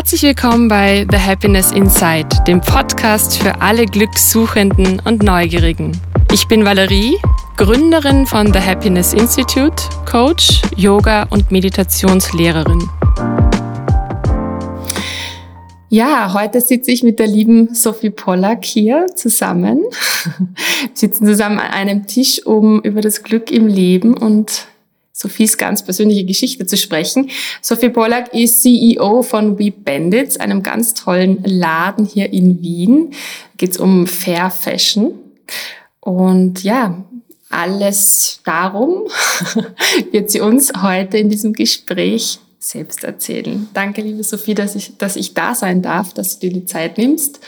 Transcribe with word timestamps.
Herzlich 0.00 0.22
willkommen 0.22 0.66
bei 0.66 1.06
The 1.10 1.18
Happiness 1.18 1.72
Inside, 1.72 2.28
dem 2.46 2.62
Podcast 2.62 3.36
für 3.36 3.60
alle 3.60 3.84
Glückssuchenden 3.84 4.98
und 5.04 5.22
Neugierigen. 5.22 5.92
Ich 6.32 6.48
bin 6.48 6.64
Valerie, 6.64 7.18
Gründerin 7.58 8.24
von 8.24 8.50
The 8.50 8.60
Happiness 8.60 9.12
Institute, 9.12 9.76
Coach, 10.10 10.62
Yoga 10.74 11.24
und 11.24 11.50
Meditationslehrerin. 11.50 12.88
Ja, 15.90 16.32
heute 16.32 16.62
sitze 16.62 16.92
ich 16.92 17.02
mit 17.02 17.18
der 17.18 17.26
lieben 17.26 17.74
Sophie 17.74 18.08
Pollack 18.08 18.64
hier 18.64 19.04
zusammen. 19.14 19.82
Wir 19.84 20.90
sitzen 20.94 21.26
zusammen 21.26 21.58
an 21.58 21.72
einem 21.72 22.06
Tisch, 22.06 22.46
um 22.46 22.80
über 22.80 23.02
das 23.02 23.22
Glück 23.22 23.50
im 23.50 23.66
Leben 23.66 24.16
und 24.16 24.66
Sophies 25.12 25.58
ganz 25.58 25.84
persönliche 25.84 26.24
Geschichte 26.24 26.66
zu 26.66 26.76
sprechen. 26.76 27.30
Sophie 27.60 27.90
Pollack 27.90 28.32
ist 28.32 28.62
CEO 28.62 29.22
von 29.22 29.58
We 29.58 29.70
Bandits, 29.70 30.38
einem 30.38 30.62
ganz 30.62 30.94
tollen 30.94 31.42
Laden 31.44 32.06
hier 32.06 32.32
in 32.32 32.62
Wien. 32.62 33.12
Geht 33.56 33.72
es 33.72 33.76
um 33.76 34.06
Fair 34.06 34.50
Fashion. 34.50 35.12
Und 36.00 36.62
ja, 36.62 37.04
alles 37.50 38.40
darum 38.44 39.08
wird 40.12 40.30
sie 40.30 40.40
uns 40.40 40.72
heute 40.80 41.18
in 41.18 41.28
diesem 41.28 41.52
Gespräch 41.52 42.38
selbst 42.58 43.04
erzählen. 43.04 43.68
Danke, 43.74 44.02
liebe 44.02 44.22
Sophie, 44.22 44.54
dass 44.54 44.76
ich, 44.76 44.96
dass 44.98 45.16
ich 45.16 45.34
da 45.34 45.54
sein 45.54 45.82
darf, 45.82 46.14
dass 46.14 46.38
du 46.38 46.48
dir 46.48 46.60
die 46.60 46.66
Zeit 46.66 46.98
nimmst. 46.98 47.40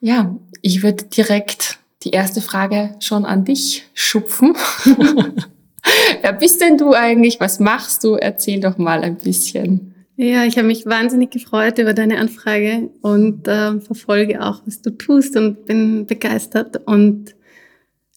Ja, 0.00 0.34
ich 0.62 0.82
würde 0.82 1.04
direkt 1.04 1.78
die 2.02 2.10
erste 2.10 2.40
Frage 2.40 2.94
schon 3.00 3.24
an 3.24 3.44
dich 3.44 3.84
schupfen. 3.94 4.56
Wer 6.22 6.32
bist 6.32 6.60
denn 6.60 6.78
du 6.78 6.92
eigentlich? 6.94 7.40
Was 7.40 7.60
machst 7.60 8.04
du? 8.04 8.14
Erzähl 8.14 8.60
doch 8.60 8.78
mal 8.78 9.02
ein 9.02 9.16
bisschen. 9.16 9.94
Ja, 10.16 10.44
ich 10.44 10.56
habe 10.56 10.66
mich 10.66 10.86
wahnsinnig 10.86 11.30
gefreut 11.30 11.78
über 11.78 11.92
deine 11.92 12.18
Anfrage 12.18 12.88
und 13.02 13.46
äh, 13.46 13.80
verfolge 13.80 14.42
auch, 14.42 14.62
was 14.64 14.80
du 14.80 14.90
tust 14.90 15.36
und 15.36 15.66
bin 15.66 16.06
begeistert 16.06 16.80
und 16.86 17.34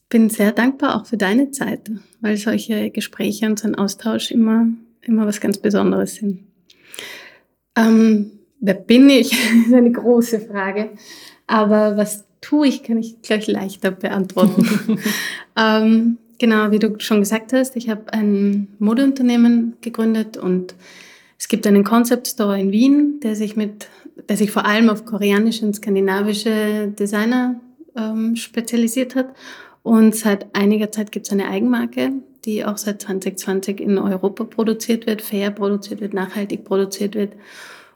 bin 0.08 0.30
sehr 0.30 0.54
dankbar 0.54 0.96
auch 0.96 1.06
für 1.06 1.18
deine 1.18 1.52
Zeit, 1.52 1.92
weil 2.22 2.38
solche 2.38 2.90
Gespräche 2.90 3.46
und 3.48 3.60
so 3.60 3.68
ein 3.68 3.76
Austausch 3.76 4.32
immer, 4.32 4.68
immer 5.02 5.28
was 5.28 5.42
ganz 5.42 5.58
Besonderes 5.58 6.16
sind. 6.16 6.40
Ähm, 7.76 8.32
wer 8.62 8.76
bin 8.76 9.10
ich? 9.10 9.30
das 9.30 9.68
ist 9.68 9.74
eine 9.74 9.92
große 9.92 10.40
Frage. 10.40 10.92
Aber 11.48 11.98
was 11.98 12.26
tue 12.42 12.68
ich, 12.68 12.84
kann 12.84 12.98
ich 12.98 13.22
gleich 13.22 13.48
leichter 13.48 13.92
beantworten. 13.92 15.00
ähm, 15.58 16.18
Genau, 16.40 16.72
wie 16.72 16.80
du 16.80 16.96
schon 17.00 17.20
gesagt 17.20 17.52
hast, 17.52 17.76
ich 17.76 17.90
habe 17.90 18.14
ein 18.14 18.70
Modeunternehmen 18.80 19.76
gegründet 19.82 20.38
und 20.38 20.74
es 21.38 21.50
gibt 21.50 21.68
einen 21.68 21.84
Concept 21.84 22.28
Store 22.28 22.58
in 22.58 22.72
Wien, 22.72 23.20
der 23.20 23.36
sich 23.36 23.58
mit, 23.58 23.90
der 24.30 24.38
sich 24.38 24.50
vor 24.50 24.66
allem 24.66 24.90
auf 24.90 25.06
koreanische 25.06 25.66
und 25.66 25.76
skandinavische 25.76 26.94
Designer 26.98 27.60
ähm, 27.96 28.38
spezialisiert 28.38 29.16
hat. 29.16 29.36
Und 29.84 30.16
seit 30.16 30.56
einiger 30.56 30.92
Zeit 30.92 31.12
gibt 31.12 31.26
es 31.26 31.34
eine 31.34 31.50
Eigenmarke, 31.50 32.14
die 32.46 32.64
auch 32.64 32.78
seit 32.78 33.02
2020 33.02 33.82
in 33.82 33.98
Europa 33.98 34.46
produziert 34.46 35.08
wird, 35.08 35.22
fair 35.22 35.52
produziert 35.52 36.00
wird, 36.00 36.14
nachhaltig 36.14 36.64
produziert 36.64 37.16
wird 37.16 37.34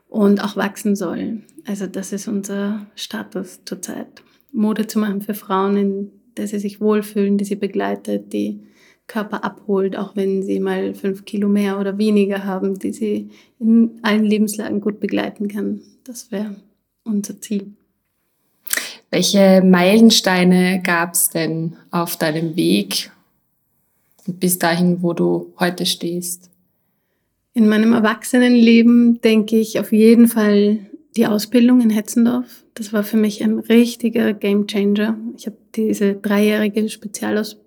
und 0.09 0.44
auch 0.44 0.57
wachsen 0.57 0.97
soll. 0.97 1.44
Also 1.66 1.88
das 1.88 2.11
ist 2.11 2.28
unser 2.28 2.88
Status 2.95 3.61
zurzeit. 3.63 4.22
Mode 4.52 4.85
zu 4.85 5.00
machen 5.00 5.22
für 5.22 5.33
Frauen 5.33 5.78
in 5.78 6.11
dass 6.36 6.52
sie 6.52 6.59
sich 6.59 6.81
wohlfühlen, 6.81 7.38
die 7.38 7.45
sie 7.45 7.56
begleitet, 7.56 8.34
die 8.34 8.59
Körper 9.08 9.44
abholt, 9.44 9.98
auch 9.98 10.16
wenn 10.16 10.44
sie 10.44 10.59
mal 10.59 10.94
fünf 10.94 11.25
Kilo 11.25 11.50
mehr 11.50 11.80
oder 11.80 11.98
weniger 11.98 12.45
haben, 12.45 12.80
die 12.80 12.94
sie 12.94 13.30
in 13.59 14.00
allen 14.02 14.23
Lebenslagen 14.23 14.81
gut 14.81 15.00
begleiten 15.00 15.48
kann. 15.48 15.81
Das 16.03 16.31
wäre 16.31 16.56
unser 17.03 17.40
Ziel. 17.42 17.73
Welche 19.12 19.62
Meilensteine 19.63 20.81
gab 20.84 21.13
es 21.13 21.30
denn 21.30 21.75
auf 21.91 22.18
deinem 22.18 22.56
Weg 22.56 23.12
bis 24.25 24.57
dahin, 24.57 25.03
wo 25.03 25.13
du 25.13 25.53
heute 25.59 25.86
stehst? 25.86 26.50
In 27.53 27.68
meinem 27.68 27.94
Erwachsenenleben 27.94 29.22
denke 29.22 29.59
ich 29.59 29.80
auf 29.80 29.91
jeden 29.91 30.28
Fall 30.28 30.80
die 31.16 31.28
Ausbildung 31.28 31.81
in 31.81 31.91
Hetzendorf, 31.91 32.63
das 32.74 32.91
war 32.91 33.03
für 33.03 33.18
mich 33.18 33.44
ein 33.44 33.59
richtiger 33.59 34.34
Gamechanger. 34.34 35.18
Ich 35.38 35.46
habe 35.46 35.57
diese 35.75 36.16
dreijährige 36.16 36.88
Spezialaus 36.89 37.57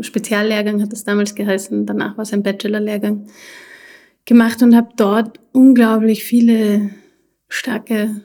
Speziallehrgang, 0.00 0.82
hat 0.82 0.92
das 0.92 1.04
damals 1.04 1.34
geheißen, 1.34 1.86
danach 1.86 2.16
war 2.16 2.22
es 2.22 2.32
ein 2.32 2.42
Bachelorlehrgang, 2.42 3.26
gemacht 4.24 4.62
und 4.62 4.76
habe 4.76 4.90
dort 4.96 5.40
unglaublich 5.52 6.24
viele 6.24 6.90
starke 7.48 8.22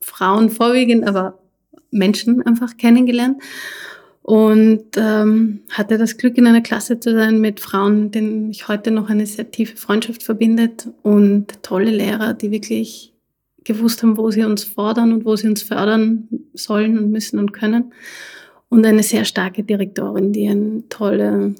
Frauen 0.00 0.50
vorwiegend, 0.50 1.06
aber 1.06 1.38
Menschen 1.90 2.44
einfach 2.46 2.76
kennengelernt. 2.76 3.42
Und 4.22 4.96
ähm, 4.96 5.60
hatte 5.70 5.96
das 5.96 6.18
Glück, 6.18 6.36
in 6.36 6.46
einer 6.46 6.60
Klasse 6.60 7.00
zu 7.00 7.12
sein 7.12 7.40
mit 7.40 7.58
Frauen, 7.58 8.10
denen 8.10 8.48
mich 8.48 8.68
heute 8.68 8.90
noch 8.90 9.08
eine 9.08 9.26
sehr 9.26 9.50
tiefe 9.50 9.76
Freundschaft 9.76 10.22
verbindet 10.22 10.88
und 11.02 11.62
tolle 11.62 11.90
Lehrer, 11.90 12.34
die 12.34 12.50
wirklich 12.50 13.14
gewusst 13.64 14.02
haben, 14.02 14.16
wo 14.16 14.30
sie 14.30 14.44
uns 14.44 14.64
fordern 14.64 15.12
und 15.12 15.24
wo 15.24 15.36
sie 15.36 15.48
uns 15.48 15.62
fördern 15.62 16.28
sollen 16.54 16.98
und 16.98 17.10
müssen 17.10 17.38
und 17.38 17.52
können. 17.52 17.92
Und 18.68 18.86
eine 18.86 19.02
sehr 19.02 19.24
starke 19.24 19.64
Direktorin, 19.64 20.32
die 20.32 20.48
eine 20.48 20.88
tolle, 20.88 21.54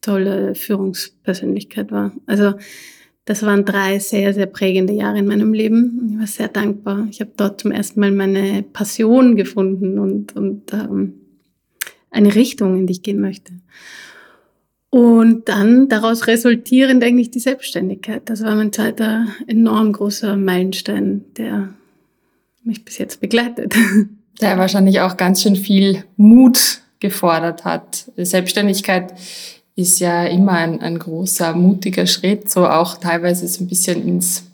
tolle 0.00 0.54
Führungspersönlichkeit 0.54 1.90
war. 1.90 2.12
Also 2.26 2.54
das 3.26 3.42
waren 3.42 3.64
drei 3.64 3.98
sehr, 3.98 4.32
sehr 4.32 4.46
prägende 4.46 4.92
Jahre 4.92 5.18
in 5.18 5.26
meinem 5.26 5.52
Leben. 5.52 6.10
Ich 6.12 6.18
war 6.18 6.26
sehr 6.26 6.48
dankbar. 6.48 7.08
Ich 7.10 7.20
habe 7.20 7.32
dort 7.36 7.60
zum 7.60 7.72
ersten 7.72 8.00
Mal 8.00 8.12
meine 8.12 8.62
Passion 8.62 9.34
gefunden 9.34 9.98
und, 9.98 10.36
und 10.36 10.72
ähm, 10.72 11.14
eine 12.10 12.34
Richtung, 12.34 12.78
in 12.78 12.86
die 12.86 12.92
ich 12.92 13.02
gehen 13.02 13.20
möchte. 13.20 13.52
Und 14.96 15.50
dann 15.50 15.90
daraus 15.90 16.26
resultierend 16.26 17.04
eigentlich 17.04 17.30
die 17.30 17.38
Selbstständigkeit. 17.38 18.22
Das 18.30 18.42
war 18.42 18.54
mein 18.54 18.72
zweiter 18.72 19.26
enorm 19.46 19.92
großer 19.92 20.36
Meilenstein, 20.38 21.22
der 21.36 21.68
mich 22.64 22.82
bis 22.82 22.96
jetzt 22.96 23.20
begleitet. 23.20 23.74
Der 24.40 24.56
wahrscheinlich 24.58 25.00
auch 25.00 25.16
ganz 25.16 25.42
schön 25.42 25.56
viel 25.56 26.04
Mut 26.16 26.80
gefordert 26.98 27.64
hat. 27.64 28.10
Selbstständigkeit 28.16 29.12
ist 29.76 29.98
ja 29.98 30.24
immer 30.24 30.52
ein, 30.52 30.80
ein 30.80 30.98
großer, 30.98 31.54
mutiger 31.54 32.06
Schritt, 32.06 32.50
so 32.50 32.66
auch 32.66 32.96
teilweise 32.98 33.48
so 33.48 33.64
ein 33.64 33.66
bisschen 33.66 34.06
ins, 34.06 34.44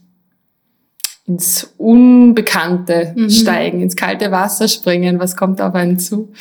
ins 1.27 1.73
Unbekannte 1.79 3.13
mhm. 3.17 3.31
steigen, 3.31 3.81
ins 3.81 3.97
kalte 3.97 4.31
Wasser 4.33 4.67
springen. 4.67 5.21
Was 5.21 5.37
kommt 5.37 5.61
auf 5.61 5.75
einen 5.75 6.01
zu? 6.01 6.33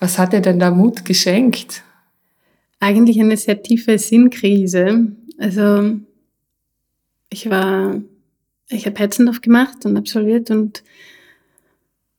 Was 0.00 0.18
hat 0.18 0.32
dir 0.32 0.40
denn 0.40 0.60
da 0.60 0.70
Mut 0.70 1.04
geschenkt? 1.04 1.82
Eigentlich 2.86 3.20
eine 3.20 3.36
sehr 3.36 3.60
tiefe 3.62 3.98
Sinnkrise. 3.98 5.12
Also 5.38 5.98
ich 7.30 7.50
war, 7.50 8.00
ich 8.68 8.86
habe 8.86 8.98
Hetzendorf 9.00 9.40
gemacht 9.40 9.84
und 9.84 9.96
absolviert 9.96 10.52
und 10.52 10.84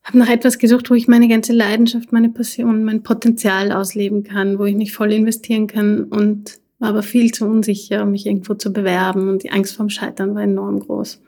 habe 0.03 0.17
nach 0.17 0.29
etwas 0.29 0.59
gesucht, 0.59 0.89
wo 0.89 0.93
ich 0.93 1.07
meine 1.07 1.29
ganze 1.29 1.53
Leidenschaft, 1.53 2.11
meine 2.11 2.29
Passion, 2.29 2.83
mein 2.83 3.01
Potenzial 3.01 3.71
ausleben 3.71 4.23
kann, 4.23 4.59
wo 4.59 4.65
ich 4.65 4.75
mich 4.75 4.91
voll 4.91 5.13
investieren 5.13 5.67
kann 5.67 6.03
und 6.03 6.59
war 6.79 6.89
aber 6.89 7.01
viel 7.01 7.31
zu 7.31 7.45
unsicher, 7.45 8.05
mich 8.05 8.25
irgendwo 8.25 8.53
zu 8.53 8.71
bewerben 8.73 9.29
und 9.29 9.43
die 9.43 9.51
Angst 9.51 9.75
vorm 9.75 9.89
Scheitern 9.89 10.35
war 10.35 10.43
enorm 10.43 10.79
groß. 10.79 11.21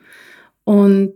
Und 0.64 1.14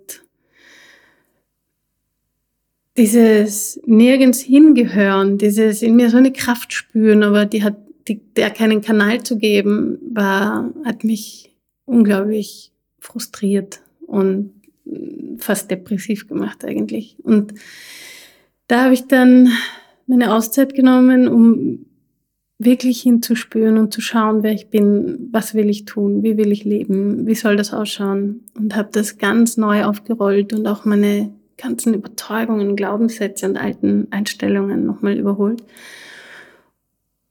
dieses 2.96 3.80
nirgends 3.84 4.40
hingehören, 4.40 5.36
dieses 5.36 5.82
in 5.82 5.94
mir 5.94 6.08
so 6.08 6.16
eine 6.16 6.32
Kraft 6.32 6.72
spüren, 6.72 7.22
aber 7.22 7.44
die 7.44 7.62
hat 7.62 7.83
die, 8.08 8.20
der 8.36 8.50
keinen 8.50 8.80
Kanal 8.80 9.22
zu 9.22 9.38
geben, 9.38 9.98
war, 10.12 10.72
hat 10.84 11.04
mich 11.04 11.54
unglaublich 11.86 12.72
frustriert 12.98 13.80
und 14.06 14.52
fast 15.38 15.70
depressiv 15.70 16.28
gemacht 16.28 16.64
eigentlich. 16.64 17.16
Und 17.22 17.54
da 18.68 18.84
habe 18.84 18.94
ich 18.94 19.06
dann 19.06 19.48
meine 20.06 20.34
Auszeit 20.34 20.74
genommen, 20.74 21.28
um 21.28 21.86
wirklich 22.58 23.02
hinzuspüren 23.02 23.78
und 23.78 23.92
zu 23.92 24.00
schauen, 24.00 24.42
wer 24.42 24.52
ich 24.52 24.68
bin, 24.68 25.28
was 25.32 25.54
will 25.54 25.68
ich 25.68 25.84
tun, 25.84 26.22
wie 26.22 26.36
will 26.36 26.52
ich 26.52 26.64
leben, 26.64 27.26
wie 27.26 27.34
soll 27.34 27.56
das 27.56 27.74
ausschauen 27.74 28.42
und 28.54 28.76
habe 28.76 28.90
das 28.92 29.18
ganz 29.18 29.56
neu 29.56 29.84
aufgerollt 29.84 30.52
und 30.52 30.66
auch 30.66 30.84
meine 30.84 31.34
ganzen 31.56 31.94
Überzeugungen, 31.94 32.76
Glaubenssätze 32.76 33.46
und 33.46 33.56
alten 33.56 34.08
Einstellungen 34.10 34.86
nochmal 34.86 35.18
überholt 35.18 35.62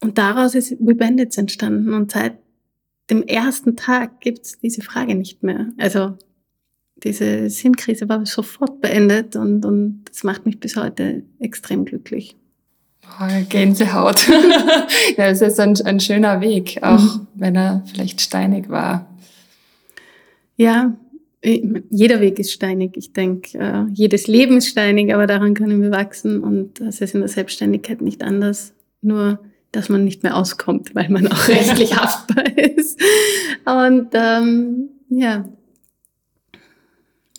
und 0.04 0.18
daraus 0.18 0.54
ist 0.54 0.76
We 0.80 0.96
Bandits 0.96 1.38
entstanden. 1.38 1.94
Und 1.94 2.12
seit 2.12 2.38
dem 3.10 3.24
ersten 3.24 3.76
Tag 3.76 4.22
gibt's 4.22 4.60
diese 4.60 4.82
Frage 4.82 5.16
nicht 5.16 5.44
mehr. 5.44 5.68
Also 5.78 6.18
diese 7.04 7.50
Sinnkrise 7.50 8.08
war 8.10 8.26
sofort 8.26 8.82
beendet 8.82 9.36
und, 9.36 9.66
und 9.66 10.04
das 10.10 10.24
macht 10.24 10.46
mich 10.46 10.60
bis 10.60 10.76
heute 10.76 11.24
extrem 11.40 11.86
glücklich. 11.86 12.36
Oh, 13.20 13.46
Gänsehaut. 13.50 14.28
ja, 15.18 15.28
es 15.28 15.42
ist 15.42 15.60
ein, 15.60 15.76
ein 15.86 16.00
schöner 16.00 16.40
Weg, 16.42 16.80
auch 16.82 17.02
mhm. 17.02 17.28
wenn 17.36 17.56
er 17.56 17.84
vielleicht 17.92 18.22
steinig 18.22 18.70
war. 18.70 19.08
Ja, 20.56 20.96
jeder 21.44 22.22
Weg 22.22 22.40
ist 22.40 22.54
steinig. 22.54 22.96
Ich 22.96 23.12
denke, 23.12 23.58
äh, 23.58 23.86
jedes 23.92 24.28
Leben 24.28 24.58
ist 24.58 24.70
steinig, 24.70 25.14
aber 25.14 25.28
daran 25.28 25.54
können 25.54 25.82
wir 25.82 25.92
wachsen 25.92 26.42
und 26.42 26.80
das 26.80 27.02
ist 27.02 27.16
in 27.16 27.20
der 27.20 27.30
Selbstständigkeit 27.30 28.02
nicht 28.02 28.24
anders. 28.24 28.74
Nur, 29.02 29.40
dass 29.74 29.90
man 29.90 30.06
nicht 30.06 30.24
mehr 30.24 30.38
auskommt, 30.38 30.96
weil 30.96 31.10
man 31.10 31.28
auch 31.28 31.48
rechtlich 31.50 31.98
haftbar 31.98 32.46
ist. 32.58 33.00
Und 33.66 34.10
ähm, 34.14 34.90
ja, 35.10 35.46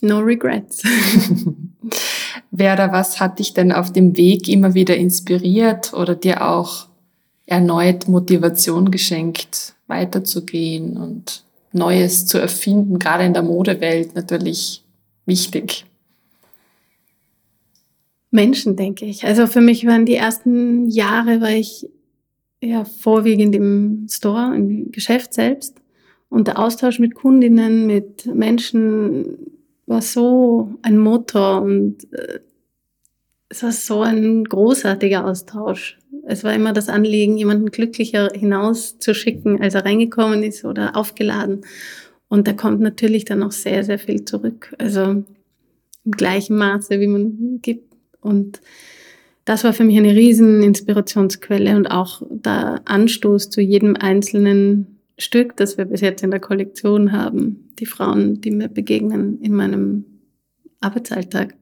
no 0.01 0.19
regrets. 0.19 0.83
Wer 2.51 2.73
oder 2.73 2.91
was 2.91 3.19
hat 3.19 3.39
dich 3.39 3.53
denn 3.53 3.71
auf 3.71 3.91
dem 3.91 4.15
Weg 4.17 4.47
immer 4.47 4.73
wieder 4.73 4.95
inspiriert 4.95 5.93
oder 5.93 6.15
dir 6.15 6.47
auch 6.47 6.87
erneut 7.45 8.07
Motivation 8.07 8.91
geschenkt, 8.91 9.75
weiterzugehen 9.87 10.97
und 10.97 11.43
Neues 11.71 12.25
zu 12.25 12.37
erfinden, 12.37 12.99
gerade 12.99 13.25
in 13.25 13.33
der 13.33 13.43
Modewelt 13.43 14.15
natürlich 14.15 14.83
wichtig. 15.25 15.85
Menschen, 18.31 18.75
denke 18.75 19.05
ich. 19.05 19.25
Also 19.25 19.47
für 19.47 19.61
mich 19.61 19.85
waren 19.85 20.05
die 20.05 20.15
ersten 20.15 20.89
Jahre, 20.89 21.41
war 21.41 21.51
ich 21.51 21.87
ja 22.65 22.85
vorwiegend 22.85 23.55
im 23.55 24.07
Store, 24.09 24.55
im 24.55 24.91
Geschäft 24.91 25.33
selbst. 25.33 25.77
Und 26.29 26.47
der 26.47 26.59
Austausch 26.59 26.99
mit 26.99 27.15
Kundinnen, 27.15 27.87
mit 27.87 28.25
Menschen 28.25 29.37
war 29.85 30.01
so 30.01 30.75
ein 30.81 30.97
Motor 30.97 31.61
und 31.61 32.11
äh, 32.13 32.39
es 33.49 33.63
war 33.63 33.71
so 33.71 34.01
ein 34.01 34.43
großartiger 34.43 35.25
Austausch. 35.25 35.97
Es 36.27 36.43
war 36.43 36.53
immer 36.53 36.73
das 36.73 36.89
Anliegen, 36.89 37.37
jemanden 37.37 37.69
glücklicher 37.69 38.31
hinauszuschicken, 38.33 39.61
als 39.61 39.75
er 39.75 39.85
reingekommen 39.85 40.43
ist 40.43 40.65
oder 40.65 40.95
aufgeladen. 40.95 41.61
Und 42.27 42.47
da 42.47 42.53
kommt 42.53 42.81
natürlich 42.81 43.25
dann 43.25 43.43
auch 43.43 43.51
sehr, 43.51 43.83
sehr 43.83 43.99
viel 43.99 44.25
zurück. 44.25 44.73
Also 44.79 45.23
im 46.03 46.11
gleichen 46.11 46.57
Maße, 46.57 46.99
wie 46.99 47.07
man 47.07 47.59
gibt. 47.61 47.93
Und 48.21 48.59
das 49.45 49.63
war 49.63 49.73
für 49.73 49.83
mich 49.83 49.97
eine 49.97 50.15
riesen 50.15 50.63
Inspirationsquelle 50.63 51.75
und 51.75 51.87
auch 51.87 52.21
der 52.29 52.81
Anstoß 52.85 53.51
zu 53.51 53.61
jedem 53.61 53.95
einzelnen 53.95 54.99
Stück, 55.17 55.55
das 55.55 55.77
wir 55.77 55.85
bis 55.85 56.01
jetzt 56.01 56.23
in 56.23 56.31
der 56.31 56.39
Kollektion 56.39 57.11
haben. 57.11 57.69
Die 57.79 57.85
Frauen, 57.85 58.41
die 58.41 58.51
mir 58.51 58.67
begegnen 58.67 59.39
in 59.41 59.53
meinem 59.53 60.05
Arbeitsalltag. 60.81 61.55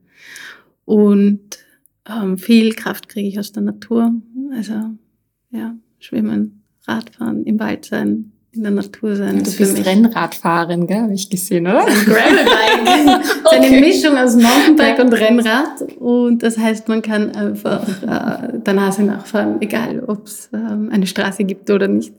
Und 0.86 1.42
ähm, 2.10 2.38
viel 2.38 2.74
Kraft 2.74 3.10
kriege 3.10 3.28
ich 3.28 3.40
aus 3.40 3.52
der 3.52 3.64
Natur. 3.64 4.14
Also 4.54 4.74
ja, 5.52 5.76
schwimmen, 6.00 6.64
Radfahren, 6.88 7.44
im 7.44 7.60
Wald 7.60 7.86
sein, 7.86 8.33
in 8.56 8.64
der 8.64 8.72
Natur 8.72 9.16
sein. 9.16 9.44
Du 9.44 9.52
bist 9.52 9.86
Rennradfahrerin, 9.86 10.86
gell? 10.86 11.02
Habe 11.02 11.14
ich 11.14 11.30
gesehen, 11.30 11.66
oder? 11.66 11.86
Ein 11.86 12.06
Gravelbike. 12.06 13.26
okay. 13.46 13.58
ist 13.58 13.72
eine 13.72 13.80
Mischung 13.80 14.18
aus 14.18 14.36
Mountainbike 14.36 15.00
und 15.00 15.14
Rennrad. 15.14 15.82
Und 16.00 16.44
das 16.44 16.58
heißt, 16.58 16.88
man 16.88 17.02
kann 17.02 17.32
einfach 17.32 17.88
äh, 18.04 18.60
der 18.60 18.74
Nase 18.74 19.04
nachfahren, 19.04 19.62
egal 19.62 20.04
ob 20.06 20.28
es 20.28 20.50
ähm, 20.54 20.90
eine 20.92 21.08
Straße 21.08 21.44
gibt 21.46 21.70
oder 21.72 21.88
nicht. 21.88 22.14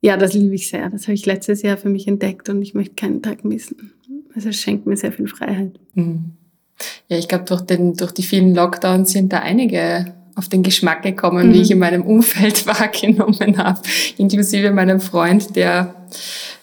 Ja, 0.00 0.16
das 0.16 0.34
liebe 0.34 0.54
ich 0.54 0.68
sehr. 0.68 0.90
Das 0.90 1.04
habe 1.04 1.14
ich 1.14 1.24
letztes 1.24 1.62
Jahr 1.62 1.76
für 1.76 1.88
mich 1.88 2.08
entdeckt 2.08 2.48
und 2.48 2.60
ich 2.60 2.74
möchte 2.74 2.94
keinen 2.94 3.22
Tag 3.22 3.44
missen. 3.44 3.92
Also 4.34 4.48
es 4.48 4.56
schenkt 4.56 4.86
mir 4.86 4.96
sehr 4.96 5.12
viel 5.12 5.28
Freiheit. 5.28 5.78
Mhm. 5.94 6.32
Ja, 7.08 7.16
ich 7.16 7.28
glaube, 7.28 7.44
durch, 7.44 7.62
den, 7.62 7.94
durch 7.94 8.12
die 8.12 8.24
vielen 8.24 8.54
Lockdowns 8.54 9.12
sind 9.12 9.32
da 9.32 9.38
einige 9.38 10.14
auf 10.36 10.48
den 10.48 10.62
Geschmack 10.62 11.02
gekommen, 11.02 11.48
mhm. 11.48 11.54
wie 11.54 11.62
ich 11.62 11.70
in 11.70 11.78
meinem 11.78 12.02
Umfeld 12.02 12.66
wahrgenommen 12.66 13.58
habe, 13.58 13.80
inklusive 14.16 14.70
meinem 14.70 15.00
Freund, 15.00 15.54
der 15.56 15.94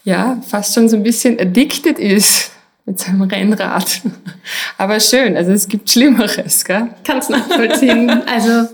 ja 0.04 0.42
fast 0.48 0.74
schon 0.74 0.90
so 0.90 0.98
ein 0.98 1.04
bisschen 1.04 1.40
addicted 1.40 2.00
ist 2.00 2.52
mit 2.86 3.00
seinem 3.00 3.22
Rennrad. 3.22 4.02
Aber 4.78 5.00
schön, 5.00 5.38
also 5.38 5.52
es 5.52 5.68
gibt 5.68 5.90
Schlimmeres, 5.90 6.66
gell? 6.66 6.90
Kannst 7.04 7.30
nachvollziehen. 7.30 8.10
also 8.28 8.68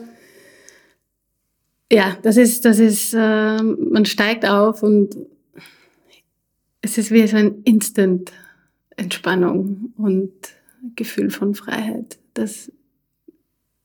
ja, 1.91 2.17
das 2.21 2.37
ist, 2.37 2.65
das 2.65 2.79
ist, 2.79 3.13
äh, 3.13 3.61
man 3.61 4.05
steigt 4.05 4.45
auf 4.45 4.83
und 4.83 5.15
es 6.81 6.97
ist 6.97 7.11
wie 7.11 7.27
so 7.27 7.37
ein 7.37 7.61
Instant 7.63 8.31
Entspannung 8.97 9.93
und 9.95 10.31
Gefühl 10.95 11.29
von 11.29 11.53
Freiheit. 11.55 12.17
Das 12.33 12.71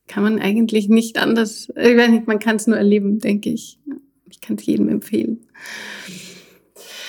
kann 0.07 0.23
man 0.23 0.39
eigentlich 0.39 0.89
nicht 0.89 1.17
anders, 1.17 1.69
ich 1.69 1.97
weiß 1.97 2.09
nicht, 2.09 2.27
man 2.27 2.39
kann 2.39 2.57
es 2.57 2.67
nur 2.67 2.77
erleben, 2.77 3.19
denke 3.19 3.49
ich. 3.49 3.79
Ich 4.29 4.41
kann 4.41 4.57
es 4.57 4.65
jedem 4.65 4.89
empfehlen. 4.89 5.45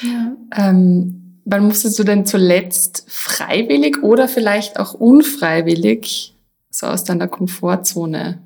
Ja. 0.03 0.37
Ähm, 0.55 1.41
wann 1.45 1.67
musstest 1.67 1.99
du 1.99 2.05
denn 2.05 2.27
zuletzt 2.27 3.05
freiwillig 3.09 4.03
oder 4.03 4.29
vielleicht 4.29 4.79
auch 4.79 4.95
unfreiwillig 4.95 6.37
so 6.71 6.87
aus 6.87 7.05
deiner 7.05 7.29
Komfortzone 7.29 8.43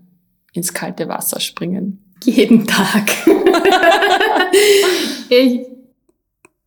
ins 0.53 0.73
kalte 0.73 1.09
Wasser 1.09 1.41
springen? 1.41 2.05
Jeden 2.25 2.67
Tag. 2.67 3.11
ich, 5.29 5.67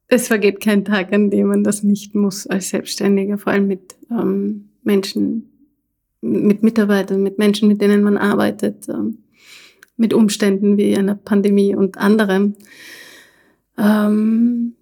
es 0.08 0.28
vergeht 0.28 0.62
kein 0.62 0.86
Tag, 0.86 1.14
an 1.14 1.30
dem 1.30 1.48
man 1.48 1.64
das 1.64 1.84
nicht 1.84 2.16
muss 2.16 2.48
als 2.48 2.70
Selbstständiger, 2.70 3.38
vor 3.38 3.54
allem 3.54 3.68
mit 3.68 3.96
ähm, 4.10 4.70
Menschen, 4.84 5.51
mit 6.22 6.64
Mitarbeitern, 6.64 7.24
mit 7.24 7.38
Menschen, 7.38 7.68
mit 7.68 7.82
denen 7.82 8.04
man 8.04 8.18
arbeitet, 8.18 8.88
ähm, 8.88 9.20
mit 9.98 10.14
Umständen 10.14 10.78
wie 10.78 10.96
einer 10.96 11.16
Pandemie 11.16 11.76
und 11.76 11.98
anderem. 11.98 12.56
Ähm, 13.78 14.76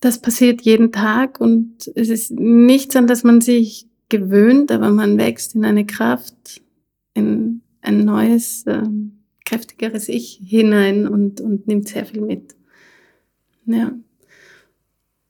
das 0.00 0.20
passiert 0.20 0.62
jeden 0.62 0.92
Tag 0.92 1.40
und 1.40 1.90
es 1.94 2.08
ist 2.08 2.30
nichts, 2.30 2.94
an 2.96 3.06
das 3.06 3.24
man 3.24 3.40
sich 3.40 3.86
gewöhnt, 4.08 4.70
aber 4.70 4.90
man 4.90 5.18
wächst 5.18 5.54
in 5.54 5.64
eine 5.64 5.84
Kraft, 5.84 6.62
in 7.14 7.62
ein 7.80 8.04
neues, 8.04 8.64
ähm, 8.66 9.18
kräftigeres 9.44 10.08
Ich 10.08 10.40
hinein 10.44 11.08
und, 11.08 11.40
und 11.40 11.66
nimmt 11.66 11.88
sehr 11.88 12.04
viel 12.06 12.20
mit. 12.20 12.54
Ja. 13.66 13.92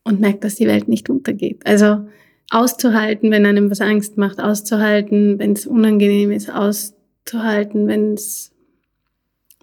Und 0.04 0.20
merkt, 0.20 0.44
dass 0.44 0.56
die 0.56 0.66
Welt 0.66 0.88
nicht 0.88 1.08
untergeht. 1.10 1.66
Also 1.66 2.08
auszuhalten, 2.50 3.30
wenn 3.30 3.46
einem 3.46 3.70
was 3.70 3.80
Angst 3.80 4.16
macht, 4.16 4.40
auszuhalten, 4.40 5.38
wenn 5.38 5.52
es 5.52 5.66
unangenehm 5.66 6.30
ist, 6.30 6.50
auszuhalten, 6.50 7.86
wenn 7.86 8.14
es 8.14 8.52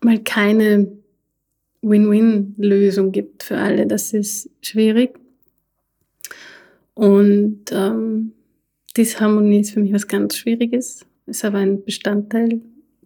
mal 0.01 0.19
keine 0.19 0.91
Win-Win-Lösung 1.81 3.11
gibt 3.11 3.43
für 3.43 3.57
alle. 3.57 3.87
Das 3.87 4.13
ist 4.13 4.49
schwierig. 4.61 5.19
Und 6.93 7.71
ähm, 7.71 8.33
Disharmonie 8.95 9.59
ist 9.61 9.71
für 9.71 9.81
mich 9.81 9.93
was 9.93 10.07
ganz 10.07 10.37
Schwieriges, 10.37 11.05
ist 11.25 11.43
aber 11.43 11.57
ein 11.57 11.83
Bestandteil 11.83 12.61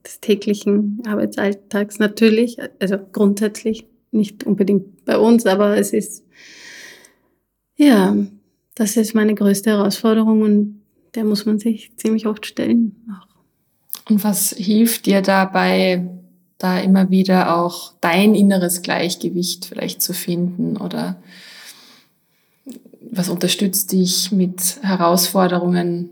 des 0.05 0.19
täglichen 0.19 1.01
Arbeitsalltags 1.05 1.99
natürlich, 1.99 2.57
also 2.79 2.97
grundsätzlich, 3.11 3.85
nicht 4.11 4.43
unbedingt 4.43 5.05
bei 5.05 5.17
uns, 5.17 5.45
aber 5.45 5.77
es 5.77 5.93
ist 5.93 6.25
ja 7.75 8.15
das 8.79 8.95
ist 8.95 9.13
meine 9.13 9.35
größte 9.35 9.71
Herausforderung 9.71 10.41
und 10.41 10.81
der 11.13 11.25
muss 11.25 11.45
man 11.45 11.59
sich 11.59 11.91
ziemlich 11.97 12.25
oft 12.25 12.45
stellen. 12.45 12.95
Und 14.07 14.23
was 14.23 14.51
hilft 14.51 15.05
dir 15.05 15.21
dabei, 15.21 16.09
da 16.57 16.79
immer 16.79 17.09
wieder 17.09 17.57
auch 17.57 17.93
dein 17.99 18.35
inneres 18.35 18.81
Gleichgewicht 18.81 19.65
vielleicht 19.65 20.01
zu 20.01 20.13
finden 20.13 20.77
oder 20.77 21.21
was 23.11 23.27
unterstützt 23.27 23.91
dich 23.91 24.31
mit 24.31 24.81
Herausforderungen 24.81 26.11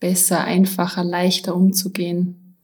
besser, 0.00 0.44
einfacher, 0.44 1.02
leichter 1.02 1.56
umzugehen? 1.56 2.56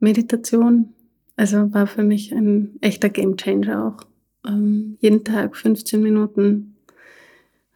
Meditation, 0.00 0.92
also 1.36 1.72
war 1.72 1.86
für 1.86 2.02
mich 2.02 2.32
ein 2.32 2.78
echter 2.80 3.10
Gamechanger 3.10 3.86
auch. 3.86 4.06
Ähm, 4.44 4.98
jeden 5.00 5.22
Tag 5.22 5.56
15 5.56 6.02
Minuten 6.02 6.74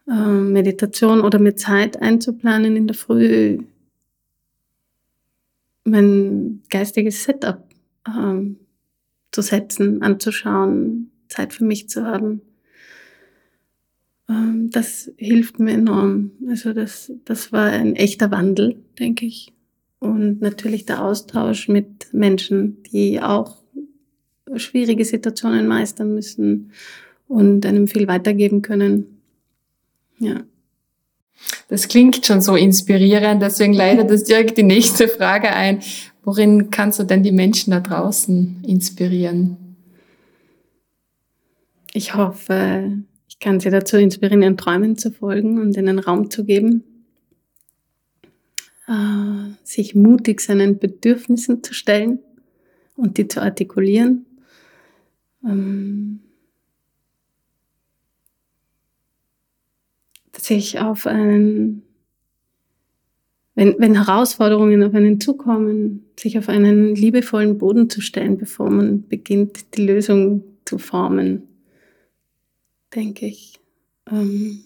Meditation 0.05 1.21
oder 1.21 1.39
mir 1.39 1.55
Zeit 1.55 2.01
einzuplanen 2.01 2.75
in 2.75 2.87
der 2.87 2.95
Früh, 2.95 3.59
mein 5.85 6.61
geistiges 6.69 7.23
Setup 7.23 7.63
ähm, 8.07 8.57
zu 9.31 9.41
setzen, 9.41 10.01
anzuschauen, 10.01 11.11
Zeit 11.27 11.53
für 11.53 11.63
mich 11.63 11.89
zu 11.89 12.05
haben. 12.05 12.41
Ähm, 14.29 14.69
das 14.71 15.11
hilft 15.17 15.59
mir 15.59 15.73
enorm. 15.73 16.31
Also 16.49 16.73
das, 16.73 17.11
das 17.25 17.51
war 17.51 17.65
ein 17.65 17.95
echter 17.95 18.31
Wandel, 18.31 18.77
denke 18.99 19.25
ich. 19.25 19.53
Und 19.99 20.41
natürlich 20.41 20.85
der 20.85 21.03
Austausch 21.03 21.67
mit 21.67 22.13
Menschen, 22.13 22.83
die 22.83 23.21
auch 23.21 23.63
schwierige 24.55 25.05
Situationen 25.05 25.67
meistern 25.67 26.13
müssen 26.13 26.71
und 27.27 27.65
einem 27.65 27.87
viel 27.87 28.07
weitergeben 28.07 28.61
können. 28.61 29.12
Ja. 30.23 30.43
Das 31.67 31.87
klingt 31.87 32.25
schon 32.25 32.41
so 32.41 32.55
inspirierend, 32.55 33.41
deswegen 33.41 33.73
leitet 33.73 34.09
das 34.09 34.23
direkt 34.23 34.57
die 34.57 34.63
nächste 34.63 35.07
Frage 35.07 35.49
ein. 35.49 35.81
Worin 36.23 36.69
kannst 36.69 36.99
du 36.99 37.03
denn 37.03 37.23
die 37.23 37.31
Menschen 37.31 37.71
da 37.71 37.81
draußen 37.81 38.63
inspirieren? 38.65 39.57
Ich 41.93 42.15
hoffe, 42.15 43.03
ich 43.27 43.39
kann 43.39 43.59
sie 43.59 43.69
dazu 43.69 43.97
inspirieren, 43.97 44.41
ihren 44.41 44.57
Träumen 44.57 44.97
zu 44.97 45.11
folgen 45.11 45.59
und 45.59 45.75
ihnen 45.75 45.99
Raum 45.99 46.31
zu 46.31 46.45
geben, 46.45 46.83
äh, 48.87 49.53
sich 49.63 49.93
mutig 49.93 50.39
seinen 50.39 50.79
Bedürfnissen 50.79 51.61
zu 51.61 51.73
stellen 51.73 52.19
und 52.95 53.17
die 53.17 53.27
zu 53.27 53.41
artikulieren. 53.41 54.25
Ähm, 55.43 56.22
sich 60.37 60.79
auf 60.79 61.07
einen, 61.07 61.83
wenn, 63.55 63.75
wenn 63.77 63.95
Herausforderungen 63.95 64.83
auf 64.83 64.93
einen 64.93 65.21
zukommen, 65.21 66.05
sich 66.19 66.37
auf 66.37 66.49
einen 66.49 66.95
liebevollen 66.95 67.57
Boden 67.57 67.89
zu 67.89 68.01
stellen, 68.01 68.37
bevor 68.37 68.69
man 68.69 69.07
beginnt, 69.07 69.77
die 69.77 69.85
Lösung 69.85 70.43
zu 70.65 70.77
formen 70.77 71.43
denke 72.95 73.25
ich. 73.25 73.59
Ähm, 74.11 74.63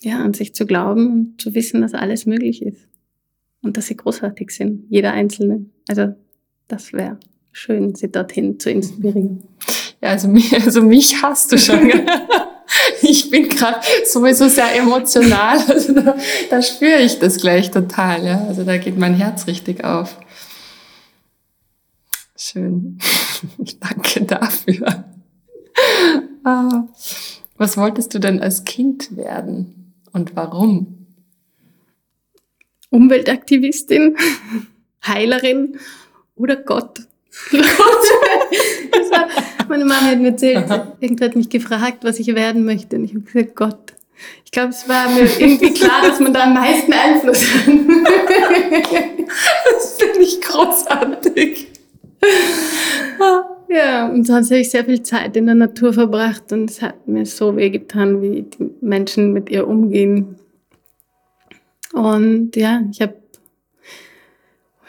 ja, 0.00 0.18
an 0.18 0.34
sich 0.34 0.54
zu 0.54 0.66
glauben 0.66 1.12
und 1.12 1.40
zu 1.40 1.54
wissen, 1.54 1.80
dass 1.80 1.94
alles 1.94 2.26
möglich 2.26 2.62
ist. 2.62 2.88
Und 3.62 3.76
dass 3.76 3.86
sie 3.86 3.96
großartig 3.96 4.50
sind, 4.50 4.86
jeder 4.88 5.12
Einzelne. 5.12 5.66
Also 5.88 6.14
das 6.66 6.92
wäre 6.92 7.18
schön, 7.52 7.94
sie 7.94 8.10
dorthin 8.10 8.58
zu 8.58 8.70
inspirieren. 8.70 9.44
Ja, 10.02 10.10
also 10.10 10.26
mich, 10.26 10.52
also 10.52 10.82
mich 10.82 11.22
hast 11.22 11.52
du 11.52 11.58
schon. 11.58 11.92
ich 13.02 13.30
bin 13.30 13.48
gerade 13.48 13.80
sowieso 14.04 14.48
sehr 14.48 14.74
emotional. 14.74 15.58
Also 15.68 15.94
da, 15.94 16.16
da 16.50 16.62
spüre 16.62 17.00
ich 17.00 17.18
das 17.18 17.38
gleich 17.38 17.70
total. 17.70 18.24
Ja? 18.24 18.44
Also 18.48 18.64
da 18.64 18.76
geht 18.76 18.98
mein 18.98 19.14
Herz 19.14 19.46
richtig 19.46 19.84
auf. 19.84 20.16
Schön. 22.36 22.98
Danke 23.80 24.24
dafür. 24.24 25.04
Ah. 26.44 26.84
Was 27.56 27.76
wolltest 27.76 28.14
du 28.14 28.18
denn 28.18 28.40
als 28.40 28.64
Kind 28.64 29.16
werden 29.16 29.94
und 30.12 30.34
warum? 30.34 31.06
Umweltaktivistin, 32.90 34.16
Heilerin 35.06 35.78
oder 36.34 36.56
Gott. 36.56 37.00
War, 39.12 39.28
meine 39.68 39.84
Mama 39.84 40.10
hat 40.10 40.18
mir 40.18 40.28
erzählt, 40.28 40.64
irgendwer 41.00 41.28
hat 41.28 41.36
mich 41.36 41.48
gefragt, 41.48 41.98
was 42.02 42.18
ich 42.18 42.34
werden 42.34 42.64
möchte. 42.64 42.96
Und 42.96 43.04
ich 43.04 43.14
habe 43.14 43.24
gesagt, 43.24 43.54
Gott. 43.56 43.92
Ich 44.44 44.52
glaube, 44.52 44.68
es 44.68 44.88
war 44.88 45.08
mir 45.08 45.22
irgendwie 45.38 45.72
klar, 45.72 46.02
dass 46.02 46.20
man 46.20 46.32
da 46.32 46.44
am 46.44 46.54
meisten 46.54 46.92
Einfluss 46.92 47.42
hat. 47.42 47.66
das 49.72 49.96
finde 49.98 50.20
ich 50.20 50.40
großartig. 50.40 51.68
Ja, 53.68 54.08
und 54.08 54.26
sonst 54.26 54.50
habe 54.50 54.60
ich 54.60 54.70
sehr 54.70 54.84
viel 54.84 55.02
Zeit 55.02 55.36
in 55.36 55.46
der 55.46 55.54
Natur 55.54 55.94
verbracht 55.94 56.52
und 56.52 56.70
es 56.70 56.82
hat 56.82 57.08
mir 57.08 57.24
so 57.24 57.56
weh 57.56 57.70
getan, 57.70 58.20
wie 58.20 58.42
die 58.42 58.70
Menschen 58.82 59.32
mit 59.32 59.48
ihr 59.48 59.66
umgehen. 59.66 60.36
Und 61.94 62.54
ja, 62.54 62.82
ich 62.90 63.00
habe 63.00 63.21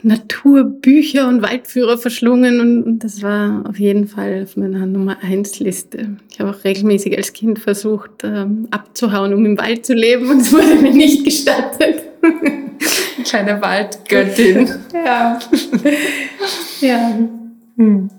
Naturbücher 0.04 1.28
und 1.30 1.42
Waldführer 1.42 1.98
verschlungen 1.98 2.60
und, 2.60 2.84
und, 2.84 3.04
das 3.04 3.22
war 3.22 3.64
auf 3.68 3.80
jeden 3.80 4.08
Fall 4.08 4.44
auf 4.44 4.58
meiner 4.58 4.86
Nummer 4.86 5.18
eins 5.22 5.60
Liste. 5.60 6.18
Ich 6.30 6.40
habe 6.40 6.52
auch 6.52 6.64
regelmäßig 6.66 7.16
als 7.16 7.32
Kind 7.32 7.60
versucht 7.60 8.12
ähm, 8.24 8.68
abzuhauen, 8.70 9.34
um 9.34 9.46
im 9.46 9.58
Wald 9.58 9.86
zu 9.86 9.94
leben 9.94 10.30
und 10.30 10.42
es 10.42 10.52
wurde 10.52 10.76
mir 10.76 10.92
nicht 10.92 11.24
gestattet. 11.24 12.04
Kleine 13.24 13.62
Waldgöttin. 13.62 14.70
ja. 14.94 15.40
ja. 16.82 17.20
Hm. 17.78 18.10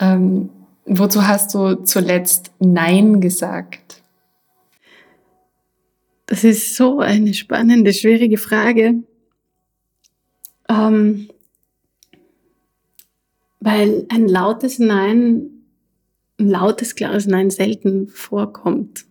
Ähm, 0.00 0.50
wozu 0.84 1.26
hast 1.26 1.54
du 1.54 1.76
zuletzt 1.84 2.50
Nein 2.58 3.20
gesagt? 3.20 4.02
Das 6.26 6.42
ist 6.42 6.74
so 6.74 6.98
eine 6.98 7.34
spannende, 7.34 7.92
schwierige 7.92 8.36
Frage. 8.36 8.96
Ähm, 10.68 11.28
weil 13.60 14.06
ein 14.08 14.28
lautes 14.28 14.78
Nein, 14.78 15.50
ein 16.38 16.48
lautes, 16.48 16.94
klares 16.94 17.26
Nein 17.26 17.50
selten 17.50 18.08
vorkommt. 18.08 19.06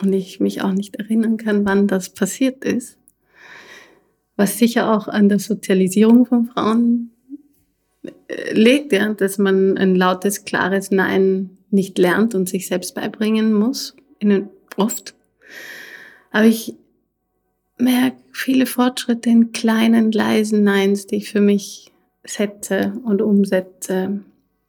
Und 0.00 0.12
ich 0.12 0.38
mich 0.38 0.62
auch 0.62 0.72
nicht 0.72 0.96
erinnern 0.96 1.36
kann, 1.38 1.64
wann 1.64 1.88
das 1.88 2.10
passiert 2.10 2.64
ist. 2.64 2.98
Was 4.36 4.58
sicher 4.58 4.94
auch 4.94 5.08
an 5.08 5.28
der 5.28 5.40
Sozialisierung 5.40 6.24
von 6.26 6.46
Frauen 6.46 7.10
legt, 8.52 8.92
ja, 8.92 9.12
dass 9.14 9.38
man 9.38 9.76
ein 9.78 9.94
lautes, 9.94 10.44
klares 10.44 10.90
Nein 10.90 11.50
nicht 11.70 11.98
lernt 11.98 12.34
und 12.34 12.48
sich 12.48 12.66
selbst 12.66 12.94
beibringen 12.94 13.52
muss, 13.52 13.96
oft. 14.76 15.14
Aber 16.30 16.44
ich 16.44 16.76
merke 17.78 18.18
viele 18.32 18.66
Fortschritte 18.66 19.30
in 19.30 19.52
kleinen, 19.52 20.12
leisen 20.12 20.64
Neins, 20.64 21.06
die 21.06 21.16
ich 21.16 21.30
für 21.30 21.40
mich 21.40 21.92
setze 22.24 23.00
und 23.04 23.22
umsetze. 23.22 24.20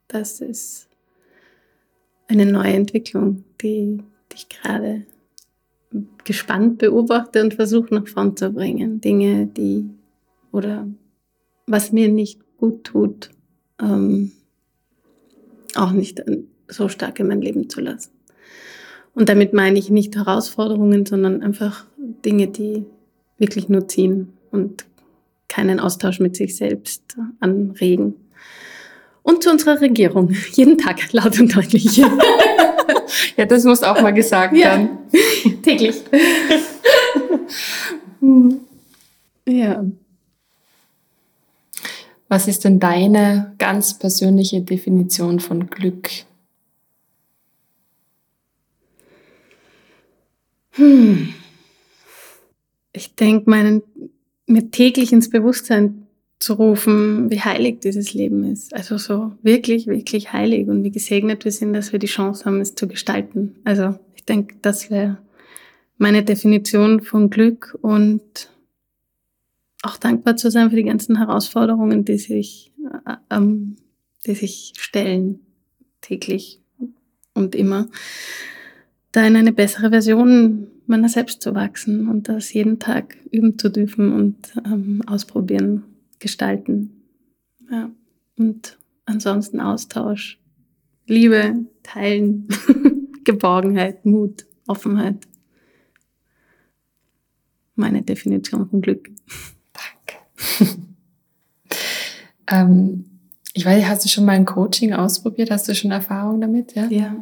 Das 0.07 0.41
ist 0.41 0.87
eine 2.27 2.45
neue 2.45 2.73
Entwicklung, 2.73 3.43
die, 3.61 4.01
die 4.31 4.35
ich 4.35 4.49
gerade 4.49 5.05
gespannt 6.23 6.77
beobachte 6.77 7.41
und 7.41 7.55
versuche 7.55 7.93
nach 7.93 8.07
vorn 8.07 8.37
zu 8.37 8.51
bringen. 8.51 9.01
Dinge, 9.01 9.47
die 9.47 9.89
oder 10.51 10.87
was 11.65 11.91
mir 11.91 12.07
nicht 12.09 12.39
gut 12.57 12.83
tut, 12.83 13.29
ähm, 13.81 14.31
auch 15.75 15.91
nicht 15.91 16.23
so 16.67 16.87
stark 16.89 17.19
in 17.19 17.27
mein 17.27 17.41
Leben 17.41 17.69
zu 17.69 17.81
lassen. 17.81 18.11
Und 19.13 19.29
damit 19.29 19.53
meine 19.53 19.79
ich 19.79 19.89
nicht 19.89 20.15
Herausforderungen, 20.15 21.05
sondern 21.05 21.41
einfach 21.41 21.85
Dinge, 21.97 22.47
die 22.47 22.85
wirklich 23.39 23.69
nur 23.69 23.87
ziehen 23.87 24.33
und 24.51 24.85
keinen 25.47 25.79
Austausch 25.79 26.19
mit 26.19 26.35
sich 26.35 26.55
selbst 26.55 27.17
anregen. 27.39 28.13
Und 29.23 29.43
zu 29.43 29.49
unserer 29.49 29.81
Regierung. 29.81 30.31
Jeden 30.53 30.77
Tag 30.77 31.11
laut 31.11 31.39
und 31.39 31.55
deutlich. 31.55 31.97
ja, 33.37 33.45
das 33.45 33.63
muss 33.63 33.83
auch 33.83 34.01
mal 34.01 34.13
gesagt 34.13 34.53
werden. 34.53 34.89
Ja, 35.11 35.51
täglich. 35.63 35.95
ja. 39.47 39.83
Was 42.31 42.47
ist 42.47 42.63
denn 42.63 42.79
deine 42.79 43.55
ganz 43.57 43.97
persönliche 43.97 44.61
Definition 44.61 45.39
von 45.39 45.67
Glück? 45.67 46.09
Hm. 50.71 51.33
Ich 52.93 53.15
denke, 53.15 53.49
meinen 53.49 53.83
mir 54.47 54.71
täglich 54.71 55.13
ins 55.13 55.29
Bewusstsein 55.29 56.07
zu 56.39 56.53
rufen, 56.53 57.29
wie 57.29 57.41
heilig 57.41 57.81
dieses 57.81 58.13
Leben 58.13 58.43
ist. 58.45 58.73
Also 58.73 58.97
so 58.97 59.33
wirklich, 59.43 59.87
wirklich 59.87 60.31
heilig 60.31 60.67
und 60.67 60.83
wie 60.83 60.91
gesegnet 60.91 61.43
wir 61.43 61.51
sind, 61.51 61.73
dass 61.73 61.91
wir 61.91 61.99
die 61.99 62.07
Chance 62.07 62.45
haben, 62.45 62.61
es 62.61 62.75
zu 62.75 62.87
gestalten. 62.87 63.55
Also 63.65 63.99
ich 64.15 64.23
denke, 64.23 64.55
das 64.61 64.89
wäre 64.89 65.17
meine 65.97 66.23
Definition 66.23 67.01
von 67.01 67.29
Glück 67.29 67.77
und 67.81 68.49
auch 69.83 69.97
dankbar 69.97 70.37
zu 70.37 70.49
sein 70.49 70.69
für 70.69 70.77
die 70.77 70.83
ganzen 70.83 71.17
Herausforderungen, 71.17 72.05
die 72.05 72.17
sich, 72.17 72.71
äh, 73.05 73.15
ähm, 73.29 73.75
die 74.25 74.35
sich 74.35 74.73
stellen 74.77 75.41
täglich 76.01 76.61
und 77.33 77.53
immer, 77.53 77.87
da 79.11 79.25
in 79.25 79.35
eine 79.35 79.51
bessere 79.51 79.89
Version 79.89 80.67
meiner 80.89 81.07
selbst 81.07 81.41
zu 81.41 81.53
wachsen 81.55 82.09
und 82.09 82.27
das 82.27 82.51
jeden 82.51 82.79
Tag 82.79 83.15
üben 83.31 83.57
zu 83.57 83.69
dürfen 83.69 84.11
und 84.11 84.53
ähm, 84.65 85.01
ausprobieren, 85.05 85.83
gestalten. 86.17 87.03
Ja. 87.71 87.91
Und 88.37 88.77
ansonsten 89.05 89.59
Austausch, 89.61 90.39
Liebe, 91.05 91.65
Teilen, 91.83 92.47
Geborgenheit, 93.23 94.05
Mut, 94.05 94.45
Offenheit. 94.67 95.27
Meine 97.75 98.01
Definition 98.01 98.67
von 98.67 98.81
Glück. 98.81 99.09
ähm, 102.47 103.05
ich 103.53 103.65
weiß, 103.65 103.85
hast 103.85 104.05
du 104.05 104.09
schon 104.09 104.25
mal 104.25 104.33
ein 104.33 104.45
Coaching 104.45 104.93
ausprobiert? 104.93 105.51
Hast 105.51 105.67
du 105.67 105.75
schon 105.75 105.91
Erfahrung 105.91 106.41
damit? 106.41 106.75
Ja. 106.75 106.87
ja. 106.87 107.15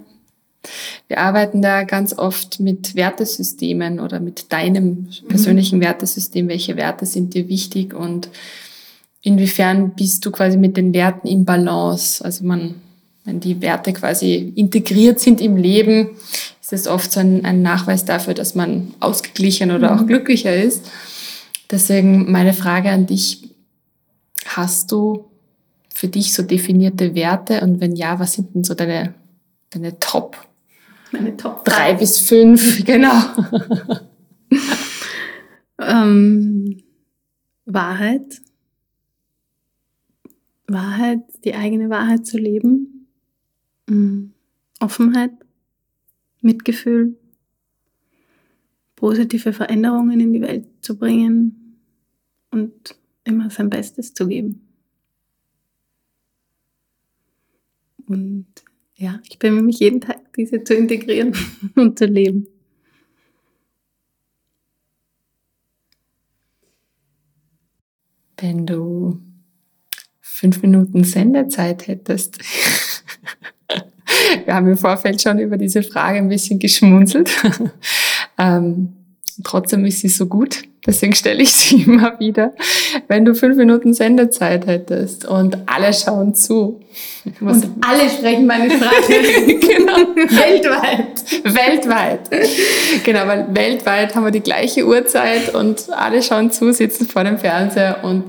Wir 1.07 1.19
arbeiten 1.19 1.61
da 1.61 1.83
ganz 1.83 2.17
oft 2.17 2.59
mit 2.59 2.95
Wertesystemen 2.95 3.99
oder 3.99 4.19
mit 4.19 4.51
deinem 4.51 5.07
persönlichen 5.27 5.77
mhm. 5.77 5.83
Wertesystem. 5.83 6.47
Welche 6.47 6.75
Werte 6.75 7.05
sind 7.05 7.33
dir 7.33 7.47
wichtig 7.47 7.93
und 7.93 8.29
inwiefern 9.21 9.93
bist 9.95 10.25
du 10.25 10.31
quasi 10.31 10.57
mit 10.57 10.77
den 10.77 10.93
Werten 10.93 11.27
im 11.27 11.45
Balance? 11.45 12.23
Also 12.23 12.45
man, 12.45 12.75
wenn 13.23 13.39
die 13.39 13.61
Werte 13.61 13.93
quasi 13.93 14.53
integriert 14.55 15.19
sind 15.19 15.41
im 15.41 15.55
Leben, 15.57 16.09
ist 16.61 16.73
es 16.73 16.87
oft 16.87 17.11
so 17.11 17.19
ein, 17.19 17.45
ein 17.45 17.61
Nachweis 17.61 18.03
dafür, 18.03 18.33
dass 18.33 18.55
man 18.55 18.93
ausgeglichen 18.99 19.71
oder 19.71 19.93
mhm. 19.93 19.99
auch 19.99 20.07
glücklicher 20.07 20.55
ist. 20.55 20.85
Deswegen 21.71 22.31
meine 22.31 22.53
Frage 22.53 22.89
an 22.89 23.07
dich, 23.07 23.49
hast 24.45 24.91
du 24.91 25.25
für 25.93 26.07
dich 26.07 26.33
so 26.33 26.43
definierte 26.43 27.15
Werte 27.15 27.61
und 27.61 27.81
wenn 27.81 27.95
ja, 27.95 28.19
was 28.19 28.33
sind 28.33 28.53
denn 28.53 28.63
so 28.63 28.73
deine 28.73 29.13
deine 29.69 29.99
Top. 29.99 30.37
Meine 31.11 31.37
Top 31.37 31.63
drei 31.65 31.93
bis 31.93 32.19
fünf, 32.19 32.83
genau. 32.85 33.21
ähm, 35.79 36.83
Wahrheit. 37.65 38.41
Wahrheit, 40.67 41.21
die 41.45 41.55
eigene 41.55 41.89
Wahrheit 41.89 42.25
zu 42.25 42.37
leben. 42.37 43.07
Mhm. 43.87 44.33
Offenheit, 44.79 45.31
Mitgefühl, 46.41 47.17
positive 48.95 49.53
Veränderungen 49.53 50.19
in 50.19 50.33
die 50.33 50.41
Welt 50.41 50.67
zu 50.81 50.97
bringen 50.97 51.79
und 52.51 52.95
immer 53.23 53.49
sein 53.49 53.69
Bestes 53.69 54.13
zu 54.13 54.27
geben. 54.27 54.61
Und 58.07 58.47
ja, 58.97 59.19
ich 59.29 59.37
bemühe 59.37 59.61
mich 59.61 59.79
jeden 59.79 60.01
Tag, 60.01 60.33
diese 60.35 60.63
zu 60.63 60.73
integrieren 60.73 61.33
und 61.75 61.99
zu 61.99 62.05
leben. 62.05 62.47
Wenn 68.39 68.65
du 68.65 69.19
fünf 70.19 70.61
Minuten 70.61 71.03
Sendezeit 71.03 71.87
hättest, 71.87 72.39
wir 74.45 74.53
haben 74.53 74.67
im 74.67 74.77
Vorfeld 74.77 75.21
schon 75.21 75.39
über 75.39 75.57
diese 75.57 75.83
Frage 75.83 76.17
ein 76.17 76.29
bisschen 76.29 76.59
geschmunzelt. 76.59 77.31
ähm, 78.37 78.96
trotzdem 79.43 79.85
ist 79.85 79.99
sie 79.99 80.09
so 80.09 80.25
gut, 80.25 80.63
deswegen 80.85 81.13
stelle 81.13 81.43
ich 81.43 81.53
sie 81.53 81.81
immer 81.85 82.19
wieder. 82.19 82.53
Wenn 83.07 83.25
du 83.25 83.35
fünf 83.35 83.57
Minuten 83.57 83.93
Sendezeit 83.93 84.67
hättest 84.67 85.25
und 85.25 85.57
alle 85.67 85.93
schauen 85.93 86.33
zu. 86.33 86.79
Und 87.41 87.67
alle 87.81 88.09
sprechen 88.09 88.45
meine 88.45 88.71
Sprache. 88.71 89.11
genau. 89.11 89.97
weltweit. 90.15 91.23
Weltweit. 91.43 92.29
Genau, 93.03 93.27
weil 93.27 93.47
weltweit 93.53 94.15
haben 94.15 94.23
wir 94.23 94.31
die 94.31 94.41
gleiche 94.41 94.85
Uhrzeit 94.85 95.53
und 95.53 95.89
alle 95.91 96.23
schauen 96.23 96.51
zu, 96.51 96.71
sitzen 96.73 97.05
vor 97.05 97.23
dem 97.23 97.37
Fernseher 97.37 98.03
und 98.03 98.25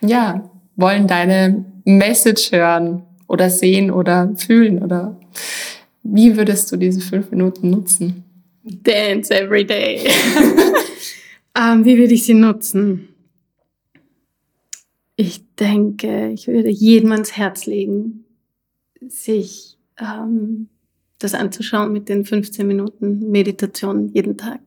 ja, 0.00 0.50
wollen 0.76 1.06
deine 1.06 1.64
Message 1.84 2.52
hören 2.52 3.02
oder 3.26 3.50
sehen 3.50 3.90
oder 3.90 4.32
fühlen 4.36 4.82
oder 4.82 5.16
wie 6.02 6.36
würdest 6.36 6.72
du 6.72 6.76
diese 6.76 7.00
fünf 7.00 7.30
Minuten 7.30 7.70
nutzen? 7.70 8.24
Dance 8.62 9.30
every 9.30 9.64
day. 9.64 10.06
ähm, 11.58 11.84
wie 11.84 11.98
würde 11.98 12.14
ich 12.14 12.24
sie 12.24 12.34
nutzen? 12.34 13.08
Ich 15.16 15.42
denke, 15.56 16.30
ich 16.30 16.46
würde 16.46 16.70
jedem 16.70 17.12
ans 17.12 17.36
Herz 17.36 17.66
legen, 17.66 18.24
sich 19.06 19.78
ähm, 19.98 20.68
das 21.18 21.34
anzuschauen 21.34 21.92
mit 21.92 22.08
den 22.08 22.24
15 22.24 22.66
Minuten 22.66 23.30
Meditation 23.30 24.08
jeden 24.08 24.36
Tag. 24.36 24.60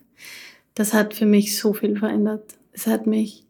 Das 0.75 0.93
hat 0.93 1.13
für 1.13 1.25
mich 1.25 1.57
so 1.57 1.73
viel 1.73 1.97
verändert. 1.97 2.55
Es 2.71 2.87
hat 2.87 3.07
mich 3.07 3.45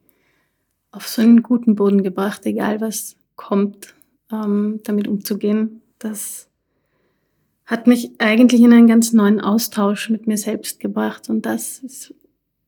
auf 0.91 1.07
so 1.07 1.21
einen 1.21 1.43
guten 1.43 1.75
Boden 1.75 2.03
gebracht, 2.03 2.45
egal 2.45 2.81
was 2.81 3.15
kommt, 3.35 3.93
ähm, 4.31 4.79
damit 4.83 5.07
umzugehen. 5.07 5.81
Das 5.99 6.47
hat 7.65 7.87
mich 7.87 8.11
eigentlich 8.19 8.61
in 8.61 8.73
einen 8.73 8.87
ganz 8.87 9.13
neuen 9.13 9.39
Austausch 9.39 10.09
mit 10.09 10.27
mir 10.27 10.37
selbst 10.37 10.79
gebracht 10.79 11.29
und 11.29 11.45
das 11.45 11.79
ist 11.79 12.13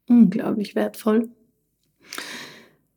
unglaublich 0.08 0.76
wertvoll. 0.76 1.30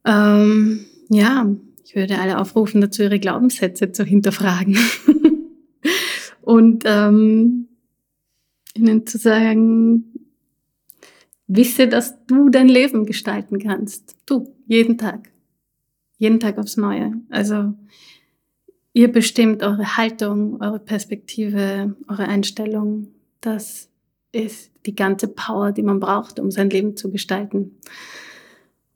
Ähm, 0.05 0.87
ja, 1.09 1.47
ich 1.85 1.97
würde 1.97 2.19
alle 2.19 2.39
aufrufen, 2.39 2.81
dazu 2.81 3.03
ihre 3.03 3.19
Glaubenssätze 3.19 3.93
zu 3.93 4.05
hinterfragen 4.05 4.79
und 6.43 6.85
ähm, 6.87 7.69
ihnen 8.75 9.07
zu 9.07 9.19
sagen, 9.19 10.05
wisse, 11.47 11.89
dass 11.89 12.25
du 12.27 12.49
dein 12.51 12.69
Leben 12.69 13.07
gestalten 13.07 13.59
kannst. 13.59 14.17
Du, 14.27 14.55
jeden 14.67 14.99
Tag. 14.99 15.31
Jeden 16.19 16.41
Tag 16.41 16.59
aufs 16.59 16.77
Neue. 16.77 17.13
Also 17.31 17.75
ihr 18.99 19.13
bestimmt 19.13 19.63
eure 19.63 19.97
Haltung, 19.97 20.61
eure 20.61 20.81
Perspektive, 20.81 21.95
eure 22.09 22.27
Einstellung. 22.27 23.07
Das 23.41 23.89
ist 24.33 24.73
die 24.87 24.97
ganze 24.97 25.29
Power, 25.29 25.71
die 25.71 25.85
man 25.85 26.01
braucht, 26.01 26.41
um 26.41 26.51
sein 26.51 26.69
Leben 26.69 26.97
zu 26.97 27.09
gestalten. 27.13 27.77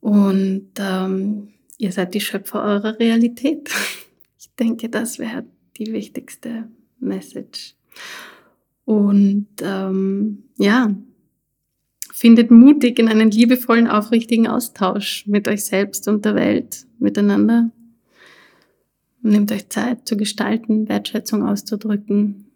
Und 0.00 0.70
ähm, 0.78 1.52
ihr 1.78 1.92
seid 1.92 2.14
die 2.14 2.20
Schöpfer 2.20 2.64
eurer 2.64 2.98
Realität. 2.98 3.70
Ich 4.44 4.56
denke, 4.56 4.90
das 4.90 5.18
wäre 5.18 5.44
die 5.78 5.92
wichtigste 5.94 6.68
Message. 7.00 7.74
Und 8.84 9.46
ähm, 9.62 10.42
ja, 10.58 10.94
findet 12.12 12.50
mutig 12.50 12.98
in 12.98 13.08
einen 13.08 13.30
liebevollen, 13.30 13.86
aufrichtigen 13.86 14.48
Austausch 14.48 15.26
mit 15.26 15.48
euch 15.48 15.64
selbst 15.64 16.06
und 16.06 16.24
der 16.26 16.34
Welt 16.34 16.86
miteinander 16.98 17.70
Nehmt 19.24 19.52
euch 19.52 19.68
Zeit 19.68 20.08
zu 20.08 20.16
gestalten, 20.16 20.88
Wertschätzung 20.88 21.46
auszudrücken, 21.46 22.50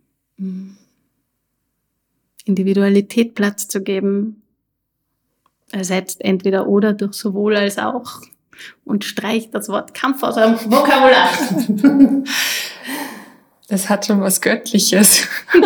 Individualität 2.45 3.37
Platz 3.37 3.69
zu 3.69 3.83
geben. 3.83 4.43
Ersetzt 5.71 6.25
entweder 6.25 6.67
oder 6.67 6.93
durch 6.93 7.15
sowohl 7.15 7.57
als 7.57 7.79
auch 7.79 8.21
und 8.85 9.05
streicht 9.05 9.55
das 9.55 9.69
Wort 9.69 9.95
Kampf 9.95 10.25
aus 10.25 10.37
eurem 10.37 10.59
Vokabular. 10.71 11.31
Das 13.69 13.89
hat 13.89 14.07
schon 14.07 14.21
was 14.21 14.41
Göttliches. 14.41 15.27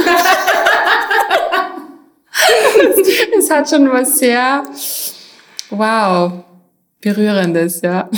es 3.38 3.50
hat 3.50 3.68
schon 3.68 3.92
was 3.92 4.18
sehr, 4.18 4.64
wow, 5.68 6.42
berührendes, 7.02 7.82
ja 7.82 8.08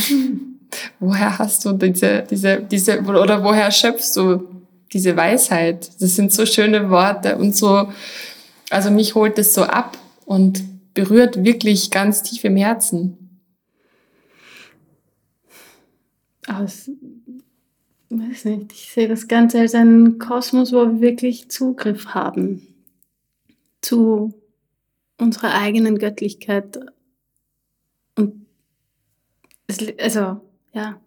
woher 0.98 1.38
hast 1.38 1.64
du 1.64 1.72
diese, 1.72 2.24
diese, 2.30 2.62
diese, 2.62 3.00
oder 3.00 3.42
woher 3.42 3.70
schöpfst 3.70 4.16
du 4.16 4.48
diese 4.92 5.16
Weisheit? 5.16 5.90
Das 6.00 6.16
sind 6.16 6.32
so 6.32 6.46
schöne 6.46 6.90
Worte 6.90 7.36
und 7.36 7.56
so, 7.56 7.92
also 8.70 8.90
mich 8.90 9.14
holt 9.14 9.38
das 9.38 9.54
so 9.54 9.62
ab 9.62 9.98
und 10.24 10.62
berührt 10.94 11.44
wirklich 11.44 11.90
ganz 11.90 12.22
tief 12.22 12.44
im 12.44 12.56
Herzen. 12.56 13.40
Aus, 16.46 16.90
weiß 18.10 18.44
nicht, 18.46 18.72
ich 18.72 18.90
sehe 18.92 19.08
das 19.08 19.28
Ganze 19.28 19.60
als 19.60 19.74
einen 19.74 20.18
Kosmos, 20.18 20.72
wo 20.72 20.86
wir 20.86 21.00
wirklich 21.00 21.50
Zugriff 21.50 22.08
haben 22.08 22.66
zu 23.80 24.34
unserer 25.18 25.54
eigenen 25.54 25.98
Göttlichkeit. 25.98 26.80
Und 28.16 28.46
es, 29.66 29.78
also 29.98 30.40
ja, 30.72 31.00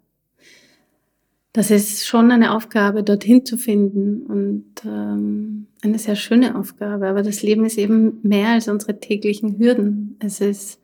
das 1.56 1.72
ist 1.72 2.06
schon 2.06 2.32
eine 2.32 2.54
Aufgabe, 2.54 3.02
dorthin 3.02 3.46
zu 3.46 3.56
finden 3.56 4.24
und 4.26 4.66
ähm, 4.84 5.68
eine 5.82 5.98
sehr 6.00 6.18
schöne 6.18 6.58
Aufgabe. 6.58 7.08
Aber 7.08 7.22
das 7.22 7.44
Leben 7.44 7.64
ist 7.64 7.78
eben 7.78 8.20
mehr 8.24 8.50
als 8.50 8.68
unsere 8.68 9.00
täglichen 9.00 9.58
Hürden. 9.58 10.18
Es 10.20 10.42
ist, 10.42 10.82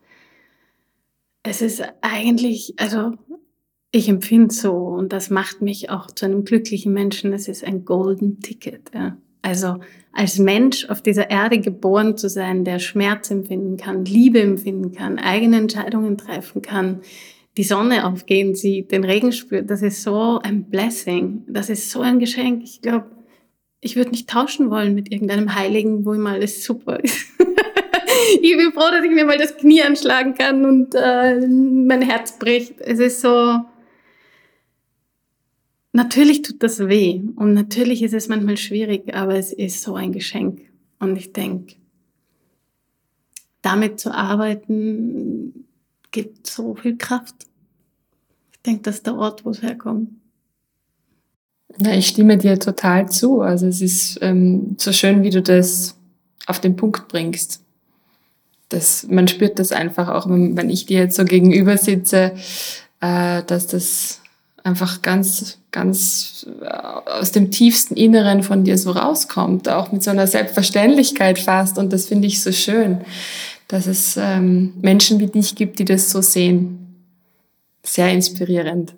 es 1.42 1.60
ist 1.60 1.82
eigentlich, 2.00 2.72
also 2.78 3.12
ich 3.90 4.08
empfinde 4.08 4.54
so 4.54 4.72
und 4.72 5.12
das 5.12 5.28
macht 5.28 5.60
mich 5.60 5.90
auch 5.90 6.10
zu 6.10 6.24
einem 6.24 6.42
glücklichen 6.42 6.94
Menschen. 6.94 7.34
Es 7.34 7.48
ist 7.48 7.64
ein 7.64 7.84
Golden 7.84 8.40
Ticket. 8.40 8.92
Ja. 8.94 9.18
Also 9.42 9.76
als 10.10 10.38
Mensch 10.38 10.88
auf 10.88 11.02
dieser 11.02 11.28
Erde 11.28 11.60
geboren 11.60 12.16
zu 12.16 12.30
sein, 12.30 12.64
der 12.64 12.78
Schmerz 12.78 13.30
empfinden 13.30 13.76
kann, 13.76 14.06
Liebe 14.06 14.40
empfinden 14.40 14.92
kann, 14.92 15.18
eigene 15.18 15.58
Entscheidungen 15.58 16.16
treffen 16.16 16.62
kann, 16.62 17.02
die 17.56 17.64
Sonne 17.64 18.06
aufgehen 18.06 18.54
sieht, 18.54 18.92
den 18.92 19.04
Regen 19.04 19.32
spürt, 19.32 19.68
das 19.68 19.82
ist 19.82 20.02
so 20.02 20.40
ein 20.42 20.64
Blessing. 20.64 21.44
Das 21.48 21.68
ist 21.68 21.90
so 21.90 22.00
ein 22.00 22.18
Geschenk. 22.18 22.62
Ich 22.64 22.80
glaube, 22.80 23.10
ich 23.80 23.96
würde 23.96 24.10
nicht 24.10 24.30
tauschen 24.30 24.70
wollen 24.70 24.94
mit 24.94 25.12
irgendeinem 25.12 25.54
Heiligen, 25.54 26.04
wo 26.04 26.14
immer 26.14 26.30
alles 26.30 26.64
super 26.64 27.00
ist. 27.00 27.26
ich 28.40 28.56
bin 28.56 28.72
froh, 28.72 28.90
dass 28.90 29.04
ich 29.04 29.10
mir 29.10 29.26
mal 29.26 29.38
das 29.38 29.56
Knie 29.56 29.82
anschlagen 29.82 30.34
kann 30.34 30.64
und 30.64 30.94
äh, 30.94 31.46
mein 31.46 32.00
Herz 32.00 32.38
bricht. 32.38 32.80
Es 32.80 33.00
ist 33.00 33.20
so, 33.20 33.60
natürlich 35.92 36.42
tut 36.42 36.62
das 36.62 36.88
weh 36.88 37.20
und 37.36 37.52
natürlich 37.52 38.02
ist 38.02 38.14
es 38.14 38.28
manchmal 38.28 38.56
schwierig, 38.56 39.14
aber 39.14 39.34
es 39.34 39.52
ist 39.52 39.82
so 39.82 39.94
ein 39.94 40.12
Geschenk. 40.12 40.60
Und 41.00 41.16
ich 41.16 41.32
denke, 41.32 41.74
damit 43.60 44.00
zu 44.00 44.14
arbeiten, 44.14 45.66
gibt 46.12 46.46
so 46.46 46.74
viel 46.74 46.96
Kraft. 46.96 47.34
Ich 48.52 48.60
denke, 48.60 48.82
das 48.82 48.96
ist 48.96 49.06
der 49.06 49.16
Ort, 49.16 49.44
wo 49.44 49.50
es 49.50 49.62
herkommt. 49.62 50.10
Ja, 51.78 51.92
ich 51.94 52.06
stimme 52.06 52.38
dir 52.38 52.58
total 52.58 53.10
zu. 53.10 53.40
Also 53.40 53.66
es 53.66 53.80
ist 53.80 54.18
ähm, 54.22 54.76
so 54.78 54.92
schön, 54.92 55.22
wie 55.22 55.30
du 55.30 55.42
das 55.42 55.96
auf 56.46 56.60
den 56.60 56.76
Punkt 56.76 57.08
bringst. 57.08 57.60
Das, 58.68 59.06
man 59.08 59.28
spürt 59.28 59.58
das 59.58 59.72
einfach 59.72 60.08
auch, 60.08 60.28
wenn, 60.28 60.56
wenn 60.56 60.70
ich 60.70 60.86
dir 60.86 61.00
jetzt 61.00 61.16
so 61.16 61.24
gegenüber 61.24 61.76
sitze, 61.76 62.32
äh, 63.00 63.42
dass 63.42 63.66
das 63.66 64.20
einfach 64.64 65.02
ganz, 65.02 65.58
ganz 65.70 66.46
äh, 66.62 66.66
aus 66.66 67.32
dem 67.32 67.50
tiefsten 67.50 67.94
Inneren 67.96 68.42
von 68.42 68.64
dir 68.64 68.78
so 68.78 68.92
rauskommt, 68.92 69.68
auch 69.68 69.92
mit 69.92 70.02
so 70.02 70.10
einer 70.10 70.26
Selbstverständlichkeit 70.26 71.38
fast. 71.38 71.78
Und 71.78 71.92
das 71.92 72.06
finde 72.06 72.28
ich 72.28 72.42
so 72.42 72.52
schön, 72.52 73.00
dass 73.72 73.86
es 73.86 74.18
ähm, 74.18 74.74
Menschen 74.82 75.18
wie 75.18 75.28
dich 75.28 75.54
gibt, 75.54 75.78
die 75.78 75.86
das 75.86 76.10
so 76.10 76.20
sehen. 76.20 76.94
Sehr 77.82 78.12
inspirierend. 78.12 78.94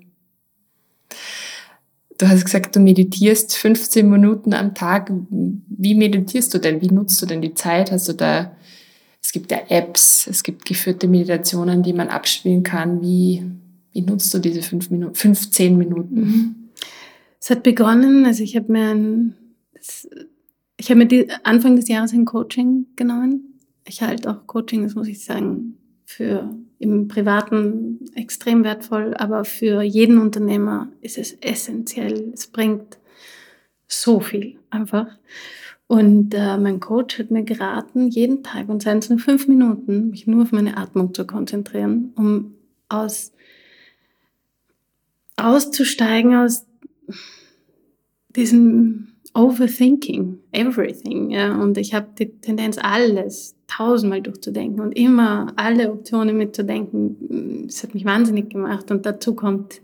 Du 2.18 2.26
hast 2.26 2.44
gesagt, 2.44 2.74
du 2.74 2.80
meditierst 2.80 3.56
15 3.56 4.10
Minuten 4.10 4.52
am 4.52 4.74
Tag. 4.74 5.12
Wie 5.30 5.94
meditierst 5.94 6.52
du 6.54 6.58
denn? 6.58 6.80
Wie 6.80 6.88
nutzt 6.88 7.22
du 7.22 7.26
denn 7.26 7.40
die 7.40 7.54
Zeit? 7.54 7.92
Hast 7.92 8.08
du 8.08 8.14
da, 8.14 8.56
es 9.22 9.30
gibt 9.30 9.52
ja 9.52 9.60
Apps, 9.68 10.26
es 10.26 10.42
gibt 10.42 10.64
geführte 10.64 11.06
Meditationen, 11.06 11.84
die 11.84 11.92
man 11.92 12.08
abspielen 12.08 12.64
kann. 12.64 13.00
Wie, 13.00 13.44
wie 13.92 14.02
nutzt 14.02 14.34
du 14.34 14.40
diese 14.40 14.62
fünf 14.62 14.90
Minuten, 14.90 15.14
15 15.14 15.78
Minuten? 15.78 16.20
Mhm. 16.20 16.54
Es 17.40 17.48
hat 17.48 17.62
begonnen, 17.62 18.26
also 18.26 18.42
ich 18.42 18.56
habe 18.56 18.72
mir 18.72 18.90
ein, 18.90 19.34
ich 20.76 20.90
habe 20.90 20.98
mir 20.98 21.06
die, 21.06 21.28
Anfang 21.44 21.76
des 21.76 21.86
Jahres 21.86 22.12
ein 22.12 22.24
Coaching 22.24 22.86
genommen. 22.96 23.53
Ich 23.86 24.02
halte 24.02 24.30
auch 24.30 24.46
Coaching, 24.46 24.82
das 24.82 24.94
muss 24.94 25.08
ich 25.08 25.24
sagen, 25.24 25.78
für 26.06 26.54
im 26.78 27.08
Privaten 27.08 28.00
extrem 28.14 28.64
wertvoll, 28.64 29.14
aber 29.14 29.44
für 29.44 29.82
jeden 29.82 30.18
Unternehmer 30.18 30.88
ist 31.00 31.18
es 31.18 31.32
essentiell. 31.40 32.30
Es 32.34 32.46
bringt 32.46 32.98
so 33.88 34.20
viel 34.20 34.58
einfach. 34.70 35.06
Und 35.86 36.34
äh, 36.34 36.56
mein 36.56 36.80
Coach 36.80 37.18
hat 37.18 37.30
mir 37.30 37.44
geraten, 37.44 38.08
jeden 38.08 38.42
Tag, 38.42 38.68
und 38.68 38.82
seien 38.82 38.98
es 38.98 39.10
nur 39.10 39.18
fünf 39.18 39.48
Minuten, 39.48 40.10
mich 40.10 40.26
nur 40.26 40.42
auf 40.42 40.52
meine 40.52 40.76
Atmung 40.76 41.12
zu 41.12 41.26
konzentrieren, 41.26 42.12
um 42.16 42.54
aus 42.88 43.32
auszusteigen 45.36 46.36
aus 46.36 46.64
diesem 48.30 49.13
Overthinking, 49.34 50.38
everything. 50.52 51.30
Ja? 51.30 51.60
Und 51.60 51.76
ich 51.76 51.92
habe 51.92 52.06
die 52.18 52.30
Tendenz, 52.40 52.78
alles 52.80 53.56
tausendmal 53.66 54.22
durchzudenken 54.22 54.80
und 54.80 54.92
immer 54.92 55.52
alle 55.56 55.90
Optionen 55.90 56.36
mitzudenken. 56.36 57.66
Das 57.66 57.82
hat 57.82 57.94
mich 57.94 58.04
wahnsinnig 58.04 58.50
gemacht. 58.50 58.90
Und 58.90 59.06
dazu 59.06 59.34
kommt 59.34 59.80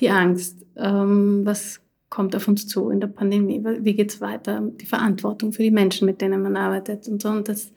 die 0.00 0.10
Angst. 0.10 0.66
Ähm, 0.76 1.42
was 1.44 1.80
kommt 2.08 2.34
auf 2.34 2.48
uns 2.48 2.66
zu 2.66 2.90
in 2.90 3.00
der 3.00 3.06
Pandemie? 3.06 3.62
Wie 3.80 3.94
geht's 3.94 4.20
weiter? 4.20 4.60
Die 4.80 4.86
Verantwortung 4.86 5.52
für 5.52 5.62
die 5.62 5.70
Menschen, 5.70 6.06
mit 6.06 6.20
denen 6.20 6.42
man 6.42 6.56
arbeitet 6.56 7.06
und 7.08 7.22
so. 7.22 7.28
Und 7.28 7.48
das, 7.48 7.72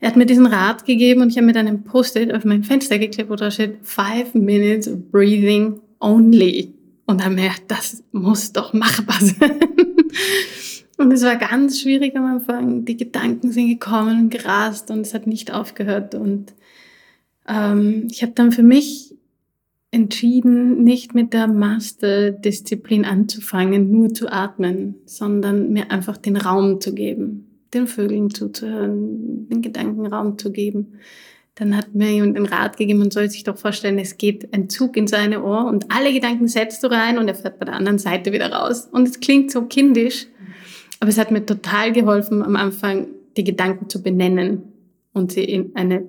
er 0.00 0.08
hat 0.08 0.16
mir 0.16 0.26
diesen 0.26 0.46
Rat 0.46 0.84
gegeben 0.84 1.22
und 1.22 1.30
ich 1.30 1.36
habe 1.36 1.46
mit 1.46 1.56
einem 1.56 1.84
Post-it 1.84 2.34
auf 2.34 2.44
mein 2.44 2.64
Fenster 2.64 2.98
geklebt, 2.98 3.30
wo 3.30 3.36
da 3.36 3.50
steht, 3.50 3.78
five 3.82 4.34
minutes 4.34 4.86
of 4.86 4.98
breathing 5.10 5.80
only. 6.00 6.74
Und 7.06 7.20
dann 7.20 7.34
mir, 7.34 7.52
das 7.68 8.04
muss 8.12 8.52
doch 8.52 8.72
machbar 8.72 9.18
sein. 9.20 9.60
Und 10.98 11.12
es 11.12 11.22
war 11.22 11.36
ganz 11.36 11.80
schwierig 11.80 12.16
am 12.16 12.24
Anfang. 12.24 12.84
Die 12.84 12.96
Gedanken 12.96 13.52
sind 13.52 13.68
gekommen 13.68 14.22
und 14.22 14.30
gerast 14.30 14.90
und 14.90 15.00
es 15.00 15.14
hat 15.14 15.26
nicht 15.26 15.52
aufgehört. 15.52 16.14
Und 16.14 16.54
ähm, 17.48 18.08
ich 18.10 18.22
habe 18.22 18.32
dann 18.34 18.52
für 18.52 18.62
mich 18.62 19.14
entschieden, 19.90 20.84
nicht 20.84 21.14
mit 21.14 21.32
der 21.34 21.46
Masterdisziplin 21.48 23.04
anzufangen, 23.04 23.90
nur 23.90 24.14
zu 24.14 24.32
atmen, 24.32 24.94
sondern 25.04 25.72
mir 25.72 25.90
einfach 25.90 26.16
den 26.16 26.36
Raum 26.36 26.80
zu 26.80 26.94
geben, 26.94 27.46
den 27.74 27.86
Vögeln 27.86 28.30
zuzuhören, 28.30 29.48
den 29.48 29.60
Gedanken 29.60 30.06
Raum 30.06 30.38
zu 30.38 30.50
geben 30.50 30.98
dann 31.54 31.76
hat 31.76 31.94
mir 31.94 32.10
jemand 32.10 32.36
den 32.36 32.46
Rat 32.46 32.76
gegeben, 32.78 33.00
man 33.00 33.10
soll 33.10 33.28
sich 33.28 33.44
doch 33.44 33.58
vorstellen, 33.58 33.98
es 33.98 34.16
geht 34.16 34.54
ein 34.54 34.70
Zug 34.70 34.96
in 34.96 35.06
seine 35.06 35.42
Ohr 35.42 35.66
und 35.66 35.92
alle 35.94 36.12
Gedanken 36.12 36.48
setzt 36.48 36.82
du 36.82 36.90
rein 36.90 37.18
und 37.18 37.28
er 37.28 37.34
fährt 37.34 37.58
bei 37.58 37.66
der 37.66 37.74
anderen 37.74 37.98
Seite 37.98 38.32
wieder 38.32 38.50
raus. 38.50 38.88
Und 38.90 39.06
es 39.06 39.20
klingt 39.20 39.50
so 39.50 39.62
kindisch, 39.62 40.26
aber 41.00 41.10
es 41.10 41.18
hat 41.18 41.30
mir 41.30 41.44
total 41.44 41.92
geholfen, 41.92 42.42
am 42.42 42.56
Anfang 42.56 43.08
die 43.36 43.44
Gedanken 43.44 43.90
zu 43.90 44.02
benennen 44.02 44.62
und 45.12 45.32
sie 45.32 45.44
in 45.44 45.76
eine 45.76 46.08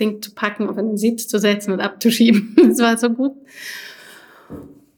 Ding 0.00 0.22
zu 0.22 0.34
packen, 0.34 0.68
auf 0.68 0.78
einen 0.78 0.96
Sitz 0.96 1.28
zu 1.28 1.38
setzen 1.38 1.72
und 1.72 1.80
abzuschieben. 1.80 2.56
Das 2.68 2.78
war 2.78 2.96
so 2.96 3.10
gut. 3.10 3.32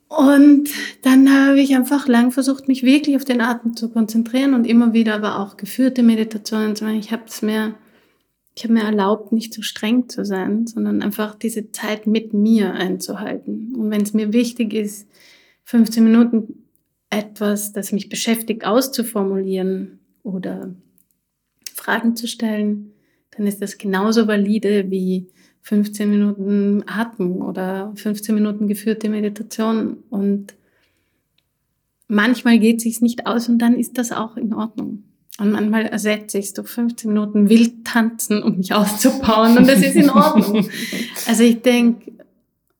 Und 0.08 0.68
dann 1.02 1.32
habe 1.32 1.60
ich 1.60 1.74
einfach 1.74 2.08
lang 2.08 2.32
versucht, 2.32 2.68
mich 2.68 2.82
wirklich 2.82 3.16
auf 3.16 3.24
den 3.24 3.40
Atem 3.40 3.76
zu 3.76 3.88
konzentrieren 3.90 4.54
und 4.54 4.66
immer 4.66 4.92
wieder 4.92 5.14
aber 5.14 5.38
auch 5.38 5.56
geführte 5.56 6.02
Meditationen 6.02 6.74
zu 6.74 6.84
machen. 6.84 6.98
Ich 6.98 7.12
habe 7.12 7.22
es 7.26 7.42
mir 7.42 7.74
ich 8.54 8.64
habe 8.64 8.74
mir 8.74 8.82
erlaubt, 8.82 9.32
nicht 9.32 9.54
zu 9.54 9.62
streng 9.62 10.08
zu 10.08 10.24
sein, 10.24 10.66
sondern 10.66 11.02
einfach 11.02 11.34
diese 11.34 11.70
Zeit 11.72 12.06
mit 12.06 12.34
mir 12.34 12.74
einzuhalten. 12.74 13.74
Und 13.74 13.90
wenn 13.90 14.02
es 14.02 14.12
mir 14.12 14.32
wichtig 14.32 14.74
ist, 14.74 15.08
15 15.64 16.04
Minuten 16.04 16.64
etwas, 17.10 17.72
das 17.72 17.92
mich 17.92 18.08
beschäftigt, 18.08 18.64
auszuformulieren 18.64 20.00
oder 20.22 20.74
Fragen 21.74 22.16
zu 22.16 22.26
stellen, 22.26 22.92
dann 23.30 23.46
ist 23.46 23.62
das 23.62 23.78
genauso 23.78 24.26
valide 24.26 24.90
wie 24.90 25.28
15 25.62 26.10
Minuten 26.10 26.84
Atmen 26.86 27.42
oder 27.42 27.92
15 27.94 28.34
Minuten 28.34 28.66
geführte 28.66 29.08
Meditation. 29.08 29.98
Und 30.10 30.54
manchmal 32.08 32.58
geht 32.58 32.78
es 32.78 32.82
sich 32.82 33.00
nicht 33.00 33.26
aus 33.26 33.48
und 33.48 33.58
dann 33.58 33.78
ist 33.78 33.98
das 33.98 34.12
auch 34.12 34.36
in 34.36 34.54
Ordnung. 34.54 35.04
Und 35.40 35.52
manchmal 35.52 35.86
ersetze 35.86 36.36
ich 36.36 36.46
es 36.46 36.52
durch 36.52 36.68
15 36.68 37.10
Minuten 37.10 37.48
wild 37.48 37.86
tanzen, 37.86 38.42
um 38.42 38.58
mich 38.58 38.74
auszubauen. 38.74 39.56
Und 39.56 39.66
das 39.66 39.80
ist 39.80 39.96
in 39.96 40.10
Ordnung. 40.10 40.68
also 41.26 41.42
ich 41.42 41.62
denke, 41.62 42.12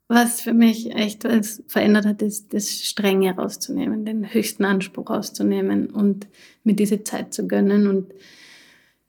was 0.08 0.42
für 0.42 0.52
mich 0.52 0.94
echt 0.94 1.24
was 1.24 1.62
verändert 1.68 2.04
hat, 2.04 2.20
ist 2.20 2.52
das 2.52 2.70
Strenge 2.70 3.34
rauszunehmen, 3.34 4.04
den 4.04 4.34
höchsten 4.34 4.66
Anspruch 4.66 5.08
rauszunehmen 5.08 5.86
und 5.86 6.26
mir 6.62 6.74
diese 6.74 7.02
Zeit 7.02 7.32
zu 7.32 7.48
gönnen. 7.48 7.86
Und 7.86 8.12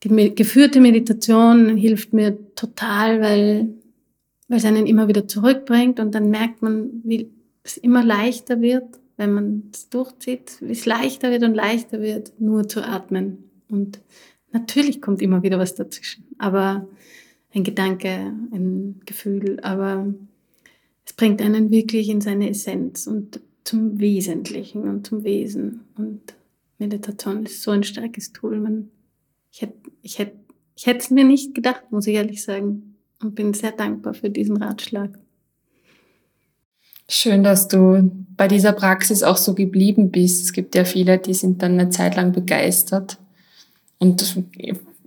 die 0.04 0.34
geführte 0.34 0.80
Meditation 0.80 1.76
hilft 1.76 2.14
mir 2.14 2.38
total, 2.56 3.20
weil, 3.20 3.68
weil 4.48 4.60
es 4.60 4.66
einen 4.66 4.88
immer 4.88 5.10
wieder 5.10 5.28
zurückbringt 5.28 6.00
und 6.00 6.16
dann 6.16 6.30
merkt 6.30 6.62
man, 6.62 7.02
wie 7.04 7.30
es 7.64 7.76
immer 7.76 8.02
leichter 8.02 8.62
wird 8.62 9.01
wenn 9.22 9.34
man 9.34 9.70
es 9.72 9.88
durchzieht, 9.88 10.58
wie 10.62 10.72
es 10.72 10.88
leichter 10.88 11.30
wird 11.30 11.44
und 11.44 11.54
leichter 11.54 12.02
wird, 12.02 12.34
nur 12.40 12.68
zu 12.68 12.84
atmen. 12.84 13.52
Und 13.70 14.02
natürlich 14.52 15.00
kommt 15.00 15.22
immer 15.22 15.44
wieder 15.44 15.60
was 15.60 15.76
dazwischen, 15.76 16.26
aber 16.40 16.88
ein 17.54 17.64
Gedanke, 17.64 18.10
ein 18.10 19.00
Gefühl, 19.06 19.60
aber 19.60 20.12
es 21.06 21.14
bringt 21.14 21.40
einen 21.40 21.70
wirklich 21.70 22.10
in 22.10 22.20
seine 22.20 22.50
Essenz 22.50 23.06
und 23.06 23.42
zum 23.64 24.00
Wesentlichen 24.00 24.90
und 24.90 25.06
zum 25.06 25.24
Wesen. 25.24 25.82
Und 25.96 26.34
Meditation 26.80 27.44
ist 27.44 27.62
so 27.62 27.70
ein 27.70 27.84
starkes 27.84 28.34
Tool. 28.34 28.60
Man, 28.60 28.90
ich 29.52 29.62
hätte 29.62 29.78
ich 30.02 30.18
hätte, 30.18 30.36
ich 30.76 30.88
hätte 30.88 30.98
es 30.98 31.12
mir 31.12 31.26
nicht 31.26 31.54
gedacht, 31.54 31.92
muss 31.92 32.08
ich 32.08 32.16
ehrlich 32.16 32.42
sagen. 32.42 32.96
Und 33.22 33.36
bin 33.36 33.54
sehr 33.54 33.72
dankbar 33.72 34.16
für 34.16 34.32
diesen 34.32 34.58
Ratschlag. 34.58 35.20
Schön, 37.14 37.44
dass 37.44 37.68
du 37.68 38.10
bei 38.38 38.48
dieser 38.48 38.72
Praxis 38.72 39.22
auch 39.22 39.36
so 39.36 39.54
geblieben 39.54 40.12
bist. 40.12 40.46
Es 40.46 40.54
gibt 40.54 40.76
ja 40.76 40.86
viele, 40.86 41.18
die 41.18 41.34
sind 41.34 41.62
dann 41.62 41.74
eine 41.74 41.90
Zeit 41.90 42.16
lang 42.16 42.32
begeistert 42.32 43.18
und 44.00 44.42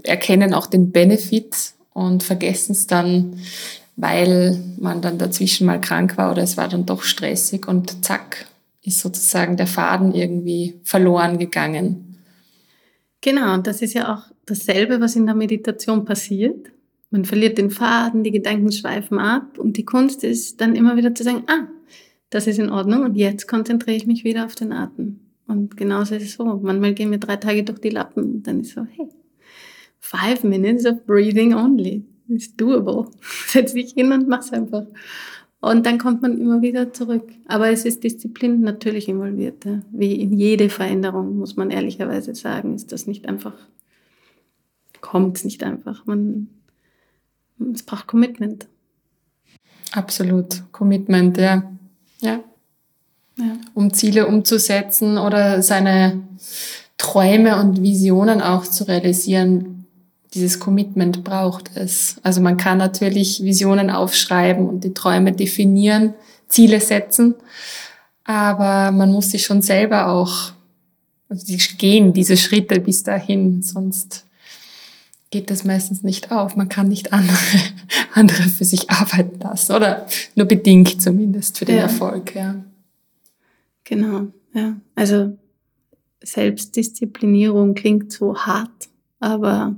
erkennen 0.02 0.52
auch 0.52 0.66
den 0.66 0.92
Benefit 0.92 1.56
und 1.94 2.22
vergessen 2.22 2.72
es 2.72 2.86
dann, 2.86 3.38
weil 3.96 4.62
man 4.78 5.00
dann 5.00 5.16
dazwischen 5.16 5.66
mal 5.66 5.80
krank 5.80 6.18
war 6.18 6.30
oder 6.30 6.42
es 6.42 6.58
war 6.58 6.68
dann 6.68 6.84
doch 6.84 7.04
stressig 7.04 7.66
und 7.66 8.04
zack, 8.04 8.48
ist 8.82 9.00
sozusagen 9.00 9.56
der 9.56 9.66
Faden 9.66 10.12
irgendwie 10.14 10.78
verloren 10.84 11.38
gegangen. 11.38 12.18
Genau, 13.22 13.54
und 13.54 13.66
das 13.66 13.80
ist 13.80 13.94
ja 13.94 14.14
auch 14.14 14.24
dasselbe, 14.44 15.00
was 15.00 15.16
in 15.16 15.24
der 15.24 15.34
Meditation 15.34 16.04
passiert. 16.04 16.66
Man 17.08 17.24
verliert 17.24 17.56
den 17.56 17.70
Faden, 17.70 18.24
die 18.24 18.30
Gedanken 18.30 18.72
schweifen 18.72 19.18
ab 19.18 19.56
und 19.56 19.78
die 19.78 19.86
Kunst 19.86 20.22
ist 20.22 20.60
dann 20.60 20.76
immer 20.76 20.98
wieder 20.98 21.14
zu 21.14 21.24
sagen, 21.24 21.44
ah, 21.46 21.66
das 22.34 22.48
ist 22.48 22.58
in 22.58 22.68
Ordnung 22.68 23.04
und 23.04 23.14
jetzt 23.14 23.46
konzentriere 23.46 23.96
ich 23.96 24.08
mich 24.08 24.24
wieder 24.24 24.44
auf 24.44 24.56
den 24.56 24.72
Atem. 24.72 25.20
Und 25.46 25.76
genauso 25.76 26.16
ist 26.16 26.24
es 26.24 26.32
so. 26.32 26.44
Manchmal 26.44 26.92
gehen 26.92 27.12
wir 27.12 27.18
drei 27.18 27.36
Tage 27.36 27.62
durch 27.62 27.78
die 27.78 27.90
Lappen 27.90 28.24
und 28.24 28.42
dann 28.42 28.60
ist 28.60 28.74
so, 28.74 28.84
hey, 28.84 29.08
five 30.00 30.42
minutes 30.42 30.84
of 30.84 31.06
breathing 31.06 31.54
only. 31.54 32.04
It's 32.28 32.52
doable. 32.56 33.06
Setz 33.46 33.74
dich 33.74 33.92
hin 33.92 34.10
und 34.10 34.26
mach's 34.26 34.52
einfach. 34.52 34.84
Und 35.60 35.86
dann 35.86 35.98
kommt 35.98 36.22
man 36.22 36.36
immer 36.36 36.60
wieder 36.60 36.92
zurück. 36.92 37.30
Aber 37.46 37.70
es 37.70 37.84
ist 37.84 38.02
Disziplin 38.02 38.62
natürlich 38.62 39.08
involviert. 39.08 39.64
Ja. 39.64 39.82
Wie 39.92 40.20
in 40.20 40.32
jede 40.32 40.70
Veränderung, 40.70 41.38
muss 41.38 41.54
man 41.54 41.70
ehrlicherweise 41.70 42.34
sagen, 42.34 42.74
ist 42.74 42.90
das 42.90 43.06
nicht 43.06 43.28
einfach, 43.28 43.54
kommt 45.00 45.36
es 45.36 45.44
nicht 45.44 45.62
einfach. 45.62 46.04
Man, 46.04 46.48
es 47.72 47.84
braucht 47.84 48.08
Commitment. 48.08 48.66
Absolut. 49.92 50.64
Commitment, 50.72 51.38
ja. 51.38 51.73
Ja. 52.24 52.40
ja. 53.38 53.56
Um 53.74 53.92
Ziele 53.92 54.26
umzusetzen 54.26 55.18
oder 55.18 55.62
seine 55.62 56.22
Träume 56.96 57.60
und 57.60 57.82
Visionen 57.82 58.40
auch 58.40 58.64
zu 58.64 58.84
realisieren, 58.84 59.86
dieses 60.32 60.58
Commitment 60.58 61.22
braucht 61.22 61.70
es. 61.76 62.16
Also 62.22 62.40
man 62.40 62.56
kann 62.56 62.78
natürlich 62.78 63.42
Visionen 63.44 63.90
aufschreiben 63.90 64.68
und 64.68 64.82
die 64.82 64.94
Träume 64.94 65.32
definieren, 65.32 66.14
Ziele 66.48 66.80
setzen, 66.80 67.34
aber 68.24 68.90
man 68.90 69.12
muss 69.12 69.30
sich 69.30 69.44
schon 69.44 69.62
selber 69.62 70.08
auch 70.08 70.52
also 71.28 71.56
gehen, 71.78 72.12
diese 72.12 72.36
Schritte 72.36 72.80
bis 72.80 73.02
dahin, 73.02 73.62
sonst 73.62 74.24
geht 75.34 75.50
das 75.50 75.64
meistens 75.64 76.04
nicht 76.04 76.30
auf. 76.30 76.54
Man 76.54 76.68
kann 76.68 76.86
nicht 76.86 77.12
andere, 77.12 77.36
andere 78.14 78.44
für 78.44 78.64
sich 78.64 78.88
arbeiten 78.88 79.40
lassen 79.40 79.72
oder 79.72 80.06
nur 80.36 80.46
bedingt 80.46 81.02
zumindest 81.02 81.58
für 81.58 81.64
den 81.64 81.78
ja. 81.78 81.82
Erfolg. 81.82 82.36
Ja. 82.36 82.64
Genau, 83.82 84.28
ja. 84.52 84.76
Also 84.94 85.36
Selbstdisziplinierung 86.22 87.74
klingt 87.74 88.12
so 88.12 88.36
hart, 88.36 88.88
aber 89.18 89.74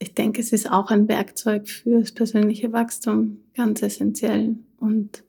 ich 0.00 0.12
denke, 0.12 0.40
es 0.40 0.52
ist 0.52 0.68
auch 0.68 0.90
ein 0.90 1.06
Werkzeug 1.06 1.68
fürs 1.68 2.10
persönliche 2.10 2.72
Wachstum, 2.72 3.36
ganz 3.54 3.80
essentiell. 3.80 4.56
Und 4.80 5.22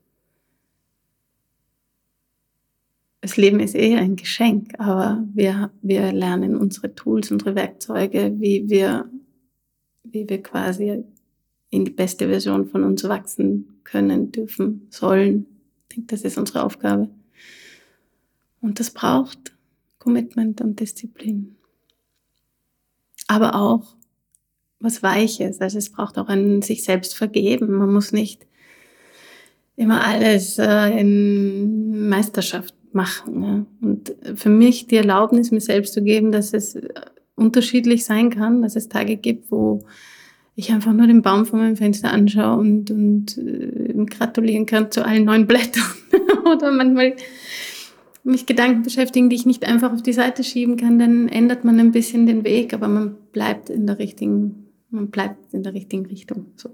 das 3.24 3.38
Leben 3.38 3.62
ist 3.62 3.74
eher 3.74 4.00
ein 4.00 4.18
Geschenk, 4.18 4.78
aber 4.80 5.26
wir, 5.34 5.72
wir 5.82 6.12
lernen 6.12 6.58
unsere 6.58 6.94
Tools, 6.94 7.32
unsere 7.32 7.56
Werkzeuge, 7.56 8.34
wie 8.38 8.70
wir, 8.70 9.10
wie 10.04 10.28
wir 10.28 10.44
quasi 10.44 11.06
in 11.70 11.86
die 11.86 11.92
beste 11.92 12.28
Version 12.28 12.68
von 12.68 12.84
uns 12.84 13.02
wachsen 13.06 13.80
können, 13.86 14.34
dürfen, 14.34 14.88
sollen. 14.90 15.46
Ich 15.84 15.96
denke, 15.96 16.14
das 16.14 16.24
ist 16.24 16.38
unsere 16.38 16.66
Aufgabe. 16.66 17.10
Und 18.60 18.82
das 18.82 18.92
braucht 18.92 19.56
Commitment 20.00 20.60
und 20.60 20.82
Disziplin. 20.82 21.56
Aber 23.30 23.56
auch 23.56 23.96
was 24.82 25.02
Weiches. 25.02 25.62
Also 25.62 25.78
es 25.78 25.94
braucht 25.94 26.18
auch 26.18 26.28
ein 26.28 26.62
sich 26.62 26.84
selbst 26.84 27.16
vergeben. 27.16 27.72
Man 27.72 27.94
muss 27.94 28.12
nicht 28.12 28.46
immer 29.78 30.06
alles 30.06 30.60
äh, 30.60 30.90
in 31.00 32.10
Meisterschaft 32.10 32.76
machen. 32.94 33.44
Ja. 33.44 33.66
Und 33.82 34.16
für 34.36 34.50
mich 34.50 34.88
die 34.88 34.98
Erlaubnis, 34.98 35.52
mir 35.52 35.62
selbst 35.62 35.94
zu 35.94 36.04
geben, 36.04 36.32
dass 36.32 36.54
es 36.54 36.78
unterschiedlich 37.36 38.06
sein 38.06 38.30
kann, 38.30 38.62
dass 38.62 38.76
es 38.76 38.90
Tage 38.90 39.18
gibt, 39.18 39.52
wo 39.52 39.84
ich 40.56 40.72
einfach 40.72 40.94
nur 40.94 41.08
den 41.08 41.22
Baum 41.22 41.46
vor 41.46 41.60
meinem 41.60 41.76
Fenster 41.76 42.12
anschaue 42.12 42.60
und, 42.60 42.92
und 42.92 43.38
äh, 43.38 44.06
gratulieren 44.06 44.66
kann 44.66 44.92
zu 44.92 45.06
allen 45.06 45.26
neuen 45.26 45.48
Blättern. 45.48 45.84
Oder 46.46 46.72
manchmal 46.72 47.16
mich 48.24 48.46
Gedanken 48.46 48.84
beschäftigen, 48.84 49.30
die 49.30 49.36
ich 49.36 49.46
nicht 49.46 49.66
einfach 49.66 49.92
auf 49.92 50.04
die 50.04 50.14
Seite 50.14 50.44
schieben 50.44 50.78
kann, 50.78 51.00
dann 51.00 51.28
ändert 51.28 51.66
man 51.66 51.80
ein 51.80 51.92
bisschen 51.92 52.26
den 52.26 52.44
Weg, 52.44 52.74
aber 52.74 52.88
man 52.88 53.16
bleibt 53.32 53.70
in 53.70 53.88
der 53.88 54.00
richtigen 54.00 54.64
man 54.94 55.10
bleibt 55.10 55.54
in 55.54 55.64
der 55.64 55.74
richtigen 55.74 56.06
Richtung. 56.06 56.54
So. 56.56 56.70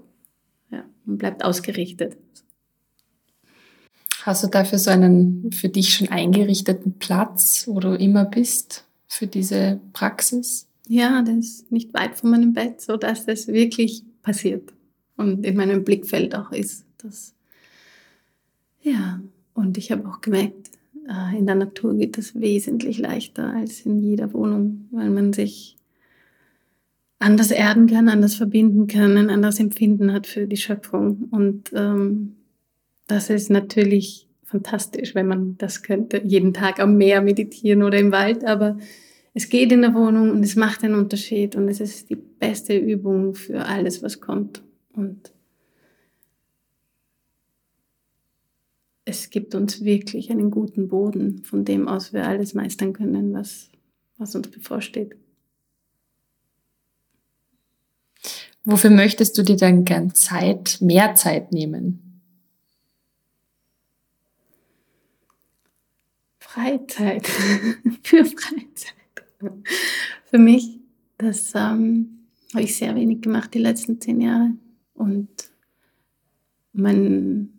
Ja, 0.70 0.84
man 1.04 1.18
bleibt 1.18 1.44
ausgerichtet. 1.44 2.16
Hast 4.22 4.44
du 4.44 4.48
dafür 4.48 4.78
so 4.78 4.90
einen 4.90 5.50
für 5.52 5.68
dich 5.68 5.94
schon 5.94 6.08
eingerichteten 6.08 6.94
Platz, 6.98 7.64
wo 7.66 7.80
du 7.80 7.94
immer 7.94 8.24
bist 8.24 8.84
für 9.08 9.26
diese 9.26 9.80
Praxis? 9.92 10.66
Ja, 10.88 11.22
das 11.22 11.36
ist 11.36 11.72
nicht 11.72 11.94
weit 11.94 12.16
von 12.16 12.30
meinem 12.30 12.52
Bett, 12.52 12.80
so 12.80 12.96
dass 12.96 13.24
das 13.26 13.48
wirklich 13.48 14.02
passiert 14.22 14.72
und 15.16 15.44
in 15.44 15.56
meinem 15.56 15.84
Blickfeld 15.84 16.34
auch 16.34 16.52
ist. 16.52 16.84
Das 16.98 17.34
ja, 18.82 19.20
und 19.54 19.76
ich 19.78 19.92
habe 19.92 20.08
auch 20.08 20.20
gemerkt, 20.20 20.70
äh, 21.08 21.38
in 21.38 21.46
der 21.46 21.54
Natur 21.54 21.94
geht 21.94 22.16
das 22.16 22.38
wesentlich 22.38 22.98
leichter 22.98 23.52
als 23.52 23.80
in 23.80 24.00
jeder 24.00 24.32
Wohnung, 24.32 24.88
weil 24.90 25.10
man 25.10 25.32
sich 25.32 25.76
anders 27.18 27.50
erden 27.50 27.86
kann, 27.86 28.08
anders 28.08 28.34
verbinden 28.34 28.86
kann, 28.86 29.18
ein 29.18 29.28
anderes 29.28 29.60
Empfinden 29.60 30.12
hat 30.12 30.26
für 30.26 30.46
die 30.46 30.56
Schöpfung. 30.56 31.28
Und 31.30 31.70
ähm, 31.74 32.36
das 33.10 33.28
ist 33.28 33.50
natürlich 33.50 34.28
fantastisch, 34.44 35.14
wenn 35.14 35.26
man 35.26 35.56
das 35.58 35.82
könnte, 35.82 36.22
jeden 36.24 36.54
Tag 36.54 36.80
am 36.80 36.96
Meer 36.96 37.20
meditieren 37.20 37.82
oder 37.82 37.98
im 37.98 38.12
Wald, 38.12 38.44
aber 38.44 38.78
es 39.34 39.48
geht 39.48 39.72
in 39.72 39.82
der 39.82 39.94
Wohnung 39.94 40.30
und 40.30 40.42
es 40.42 40.56
macht 40.56 40.82
einen 40.82 40.94
Unterschied 40.94 41.56
und 41.56 41.68
es 41.68 41.80
ist 41.80 42.10
die 42.10 42.16
beste 42.16 42.76
Übung 42.76 43.34
für 43.34 43.64
alles, 43.64 44.02
was 44.02 44.20
kommt. 44.20 44.62
Und 44.92 45.32
es 49.04 49.30
gibt 49.30 49.54
uns 49.54 49.84
wirklich 49.84 50.30
einen 50.30 50.50
guten 50.50 50.88
Boden, 50.88 51.42
von 51.44 51.64
dem 51.64 51.86
aus 51.86 52.12
wir 52.12 52.26
alles 52.26 52.54
meistern 52.54 52.92
können, 52.92 53.32
was, 53.32 53.70
was 54.18 54.34
uns 54.34 54.48
bevorsteht. 54.48 55.16
Wofür 58.64 58.90
möchtest 58.90 59.38
du 59.38 59.42
dir 59.42 59.56
dann 59.56 59.84
gern 59.84 60.14
Zeit, 60.14 60.78
mehr 60.80 61.14
Zeit 61.14 61.52
nehmen? 61.52 62.09
Freizeit. 66.52 67.26
Für 68.02 68.24
Freizeit. 68.24 68.94
Für 70.24 70.38
mich, 70.38 70.80
das 71.16 71.52
ähm, 71.54 72.26
habe 72.52 72.64
ich 72.64 72.76
sehr 72.76 72.94
wenig 72.96 73.20
gemacht 73.22 73.54
die 73.54 73.60
letzten 73.60 74.00
zehn 74.00 74.20
Jahre. 74.20 74.50
Und 74.94 75.28
mein, 76.72 77.50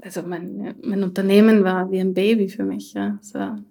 also 0.00 0.22
mein, 0.22 0.74
mein 0.82 1.02
Unternehmen 1.02 1.62
war 1.62 1.90
wie 1.90 2.00
ein 2.00 2.14
Baby 2.14 2.48
für 2.48 2.64
mich. 2.64 2.94
Ja. 2.94 3.18
Es 3.20 3.34
war 3.34 3.62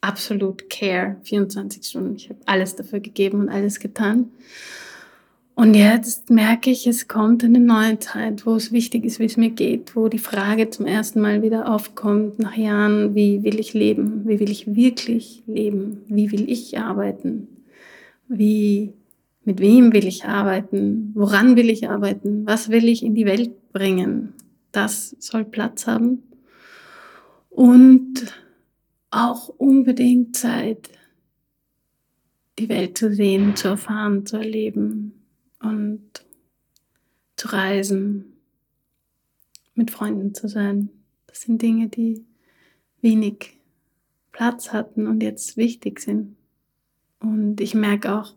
absolut 0.00 0.70
Care, 0.70 1.16
24 1.24 1.84
Stunden. 1.84 2.14
Ich 2.14 2.28
habe 2.28 2.38
alles 2.46 2.76
dafür 2.76 3.00
gegeben 3.00 3.40
und 3.40 3.48
alles 3.48 3.80
getan. 3.80 4.30
Und 5.56 5.74
jetzt 5.74 6.30
merke 6.30 6.70
ich, 6.70 6.86
es 6.88 7.06
kommt 7.06 7.44
eine 7.44 7.60
neue 7.60 8.00
Zeit, 8.00 8.44
wo 8.44 8.56
es 8.56 8.72
wichtig 8.72 9.04
ist, 9.04 9.20
wie 9.20 9.26
es 9.26 9.36
mir 9.36 9.50
geht, 9.50 9.94
wo 9.94 10.08
die 10.08 10.18
Frage 10.18 10.68
zum 10.70 10.84
ersten 10.84 11.20
Mal 11.20 11.42
wieder 11.42 11.72
aufkommt 11.72 12.40
nach 12.40 12.56
Jahren, 12.56 13.14
wie 13.14 13.44
will 13.44 13.60
ich 13.60 13.72
leben? 13.72 14.26
Wie 14.26 14.40
will 14.40 14.50
ich 14.50 14.74
wirklich 14.74 15.44
leben? 15.46 16.02
Wie 16.08 16.32
will 16.32 16.50
ich 16.50 16.76
arbeiten? 16.78 17.46
Wie, 18.26 18.94
mit 19.44 19.60
wem 19.60 19.92
will 19.92 20.08
ich 20.08 20.24
arbeiten? 20.24 21.12
Woran 21.14 21.54
will 21.54 21.70
ich 21.70 21.88
arbeiten? 21.88 22.44
Was 22.46 22.70
will 22.70 22.88
ich 22.88 23.04
in 23.04 23.14
die 23.14 23.26
Welt 23.26 23.72
bringen? 23.72 24.32
Das 24.72 25.14
soll 25.20 25.44
Platz 25.44 25.86
haben. 25.86 26.24
Und 27.48 28.34
auch 29.12 29.48
unbedingt 29.50 30.34
Zeit, 30.34 30.90
die 32.58 32.68
Welt 32.68 32.98
zu 32.98 33.14
sehen, 33.14 33.54
zu 33.54 33.68
erfahren, 33.68 34.26
zu 34.26 34.36
erleben, 34.36 35.23
und 35.64 36.24
zu 37.36 37.48
reisen, 37.48 38.36
mit 39.74 39.90
Freunden 39.90 40.34
zu 40.34 40.48
sein. 40.48 40.90
Das 41.26 41.42
sind 41.42 41.60
Dinge, 41.62 41.88
die 41.88 42.24
wenig 43.00 43.58
Platz 44.32 44.72
hatten 44.72 45.06
und 45.06 45.22
jetzt 45.22 45.56
wichtig 45.56 46.00
sind. 46.00 46.36
Und 47.20 47.60
ich 47.60 47.74
merke 47.74 48.14
auch, 48.14 48.34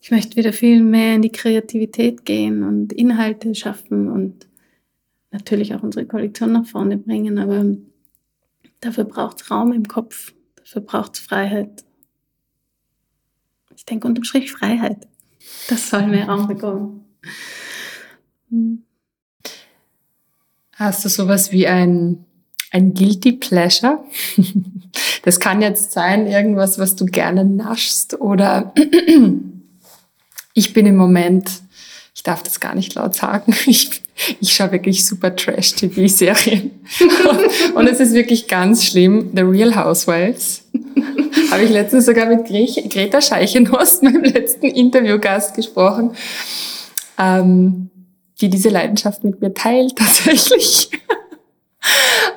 ich 0.00 0.10
möchte 0.10 0.36
wieder 0.36 0.52
viel 0.52 0.82
mehr 0.82 1.16
in 1.16 1.22
die 1.22 1.32
Kreativität 1.32 2.24
gehen 2.24 2.62
und 2.62 2.92
Inhalte 2.92 3.54
schaffen 3.54 4.08
und 4.08 4.46
natürlich 5.30 5.74
auch 5.74 5.82
unsere 5.82 6.06
Kollektion 6.06 6.52
nach 6.52 6.66
vorne 6.66 6.96
bringen, 6.96 7.38
aber 7.38 7.64
dafür 8.80 9.04
braucht 9.04 9.40
es 9.40 9.50
Raum 9.50 9.72
im 9.72 9.88
Kopf, 9.88 10.32
dafür 10.56 10.82
braucht 10.82 11.14
es 11.14 11.20
Freiheit. 11.20 11.84
Ich 13.74 13.84
denke 13.84 14.06
unterm 14.06 14.24
Strich 14.24 14.52
Freiheit. 14.52 15.08
Das 15.68 15.90
soll 15.90 16.06
mehr 16.06 16.28
Raum 16.28 16.46
bekommen. 16.46 17.04
Hast 20.72 21.04
du 21.04 21.08
sowas 21.08 21.52
wie 21.52 21.66
ein, 21.66 22.24
ein 22.70 22.94
Guilty 22.94 23.32
Pleasure? 23.32 24.04
Das 25.22 25.40
kann 25.40 25.60
jetzt 25.60 25.90
sein, 25.90 26.28
irgendwas, 26.28 26.78
was 26.78 26.94
du 26.94 27.04
gerne 27.04 27.44
naschst 27.44 28.20
oder 28.20 28.72
ich 30.54 30.72
bin 30.72 30.86
im 30.86 30.96
Moment, 30.96 31.50
darf 32.26 32.42
das 32.42 32.60
gar 32.60 32.74
nicht 32.74 32.94
laut 32.94 33.14
sagen, 33.14 33.54
ich, 33.66 34.02
ich 34.40 34.52
schaue 34.52 34.72
wirklich 34.72 35.06
super 35.06 35.34
Trash-TV-Serien. 35.34 36.70
Und 37.74 37.86
es 37.86 38.00
ist 38.00 38.12
wirklich 38.12 38.48
ganz 38.48 38.84
schlimm. 38.84 39.30
The 39.34 39.42
Real 39.42 39.76
Housewives. 39.76 40.62
Habe 41.50 41.64
ich 41.64 41.70
letztens 41.70 42.06
sogar 42.06 42.26
mit 42.26 42.46
Greta 42.46 43.20
Scheichenhorst, 43.20 44.02
meinem 44.02 44.24
letzten 44.24 44.66
Interviewgast, 44.66 45.54
gesprochen, 45.54 46.12
ähm, 47.18 47.90
die 48.40 48.48
diese 48.48 48.68
Leidenschaft 48.68 49.22
mit 49.22 49.40
mir 49.40 49.54
teilt 49.54 49.96
tatsächlich. 49.96 50.90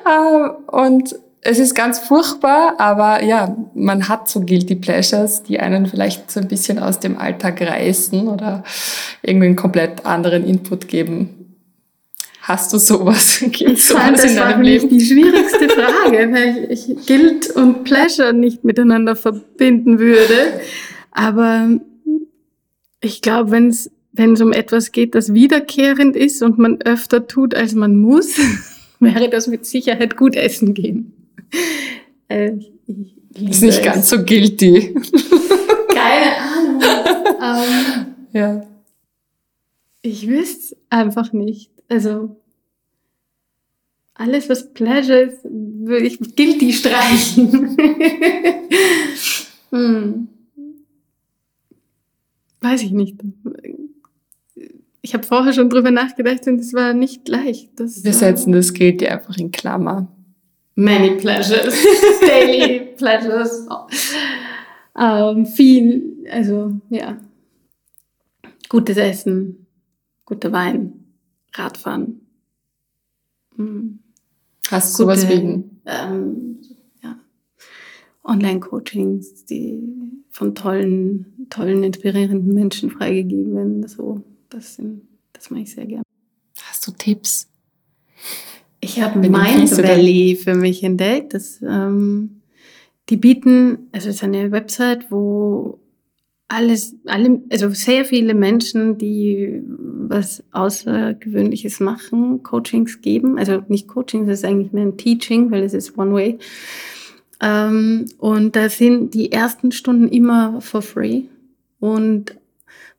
ähm, 0.06 0.50
und 0.68 1.14
es 1.42 1.58
ist 1.58 1.74
ganz 1.74 1.98
furchtbar, 1.98 2.74
aber 2.78 3.24
ja, 3.24 3.56
man 3.74 4.08
hat 4.08 4.28
so 4.28 4.40
Guilty 4.40 4.74
Pleasures, 4.74 5.42
die 5.42 5.58
einen 5.58 5.86
vielleicht 5.86 6.30
so 6.30 6.40
ein 6.40 6.48
bisschen 6.48 6.78
aus 6.78 7.00
dem 7.00 7.18
Alltag 7.18 7.62
reißen 7.62 8.28
oder 8.28 8.62
irgendwie 9.22 9.46
einen 9.46 9.56
komplett 9.56 10.04
anderen 10.04 10.44
Input 10.46 10.88
geben. 10.88 11.56
Hast 12.42 12.72
du 12.72 12.78
sowas? 12.78 13.38
Gibt 13.52 13.78
sowas 13.78 14.12
das 14.12 14.24
in 14.24 14.36
deinem 14.36 14.62
Leben? 14.62 14.88
die 14.88 15.00
schwierigste 15.00 15.68
Frage, 15.68 16.32
weil 16.32 16.66
ich 16.70 16.88
Guilt 17.06 17.50
und 17.50 17.84
Pleasure 17.84 18.32
nicht 18.32 18.64
miteinander 18.64 19.16
verbinden 19.16 19.98
würde. 19.98 20.60
Aber 21.10 21.68
ich 23.00 23.22
glaube, 23.22 23.50
wenn 23.50 23.68
es 23.68 23.90
wenn 24.12 24.32
es 24.32 24.40
um 24.40 24.52
etwas 24.52 24.90
geht, 24.92 25.14
das 25.14 25.32
wiederkehrend 25.32 26.16
ist 26.16 26.42
und 26.42 26.58
man 26.58 26.82
öfter 26.82 27.28
tut, 27.28 27.54
als 27.54 27.74
man 27.74 27.96
muss, 27.96 28.38
wäre 29.00 29.30
das 29.30 29.46
mit 29.46 29.64
Sicherheit 29.64 30.16
gut 30.16 30.34
essen 30.34 30.74
gehen. 30.74 31.19
Äh, 32.28 32.52
ist 33.34 33.62
nicht 33.62 33.82
ganz 33.82 34.08
so 34.08 34.24
guilty. 34.24 34.94
Keine 35.88 36.36
Ahnung. 36.38 36.82
ähm, 37.42 38.06
ja. 38.32 38.66
Ich 40.02 40.28
wüsste 40.28 40.76
einfach 40.88 41.32
nicht. 41.32 41.70
Also 41.88 42.36
alles, 44.14 44.48
was 44.48 44.72
Pleasure 44.72 45.18
ist, 45.18 45.38
würde 45.44 46.06
ich 46.06 46.18
guilty 46.36 46.72
streichen. 46.72 47.76
hm. 49.70 50.28
Weiß 52.60 52.82
ich 52.82 52.92
nicht. 52.92 53.16
Ich 55.02 55.14
habe 55.14 55.26
vorher 55.26 55.52
schon 55.54 55.70
drüber 55.70 55.90
nachgedacht 55.90 56.46
und 56.46 56.60
es 56.60 56.74
war 56.74 56.92
nicht 56.92 57.28
leicht. 57.28 57.70
Das, 57.76 58.04
Wir 58.04 58.12
setzen 58.12 58.52
das 58.52 58.74
Guilty 58.74 59.06
einfach 59.06 59.36
in 59.38 59.50
Klammer. 59.50 60.08
Many 60.80 61.20
pleasures. 61.20 61.74
Daily 62.22 62.94
pleasures. 62.96 63.68
Um, 64.94 65.44
viel, 65.44 66.26
also 66.30 66.80
ja. 66.88 67.18
Gutes 68.70 68.96
Essen, 68.96 69.66
guter 70.24 70.52
Wein, 70.52 71.04
Radfahren. 71.52 72.22
Hm. 73.56 73.98
Hast 74.70 74.98
du 74.98 75.02
sowas 75.02 75.28
wegen? 75.28 75.82
Ähm, 75.84 76.60
ja. 77.02 77.18
Online-Coachings, 78.24 79.44
die 79.44 79.82
von 80.30 80.54
tollen, 80.54 81.46
tollen, 81.50 81.82
inspirierenden 81.82 82.54
Menschen 82.54 82.90
freigegeben 82.90 83.54
werden. 83.54 83.86
So, 83.86 84.22
das, 84.48 84.76
sind, 84.76 85.02
das 85.34 85.50
mache 85.50 85.62
ich 85.62 85.74
sehr 85.74 85.84
gerne. 85.84 86.04
Hast 86.62 86.86
du 86.86 86.92
Tipps? 86.92 87.50
Ich 88.80 89.00
habe 89.00 89.18
Mind 89.18 89.70
Valley 89.76 90.36
für 90.36 90.54
mich 90.54 90.82
entdeckt. 90.82 91.34
Das, 91.34 91.60
ähm, 91.62 92.40
die 93.08 93.16
bieten, 93.16 93.88
also 93.92 94.08
es 94.08 94.16
ist 94.16 94.24
eine 94.24 94.50
Website, 94.52 95.10
wo 95.10 95.78
alles, 96.48 96.96
alle, 97.06 97.42
also 97.50 97.68
sehr 97.70 98.04
viele 98.04 98.34
Menschen, 98.34 98.98
die 98.98 99.62
was 99.66 100.42
Außergewöhnliches 100.50 101.78
machen, 101.80 102.42
Coachings 102.42 103.00
geben. 103.02 103.38
Also 103.38 103.62
nicht 103.68 103.86
Coachings, 103.86 104.26
das 104.26 104.40
ist 104.40 104.44
eigentlich 104.44 104.72
mehr 104.72 104.84
ein 104.84 104.96
Teaching, 104.96 105.50
weil 105.50 105.62
es 105.62 105.74
ist 105.74 105.96
One 105.96 106.12
Way. 106.12 106.38
Ähm, 107.40 108.06
und 108.18 108.56
da 108.56 108.68
sind 108.68 109.14
die 109.14 109.30
ersten 109.30 109.70
Stunden 109.70 110.08
immer 110.08 110.60
for 110.60 110.82
free. 110.82 111.22
Und 111.78 112.36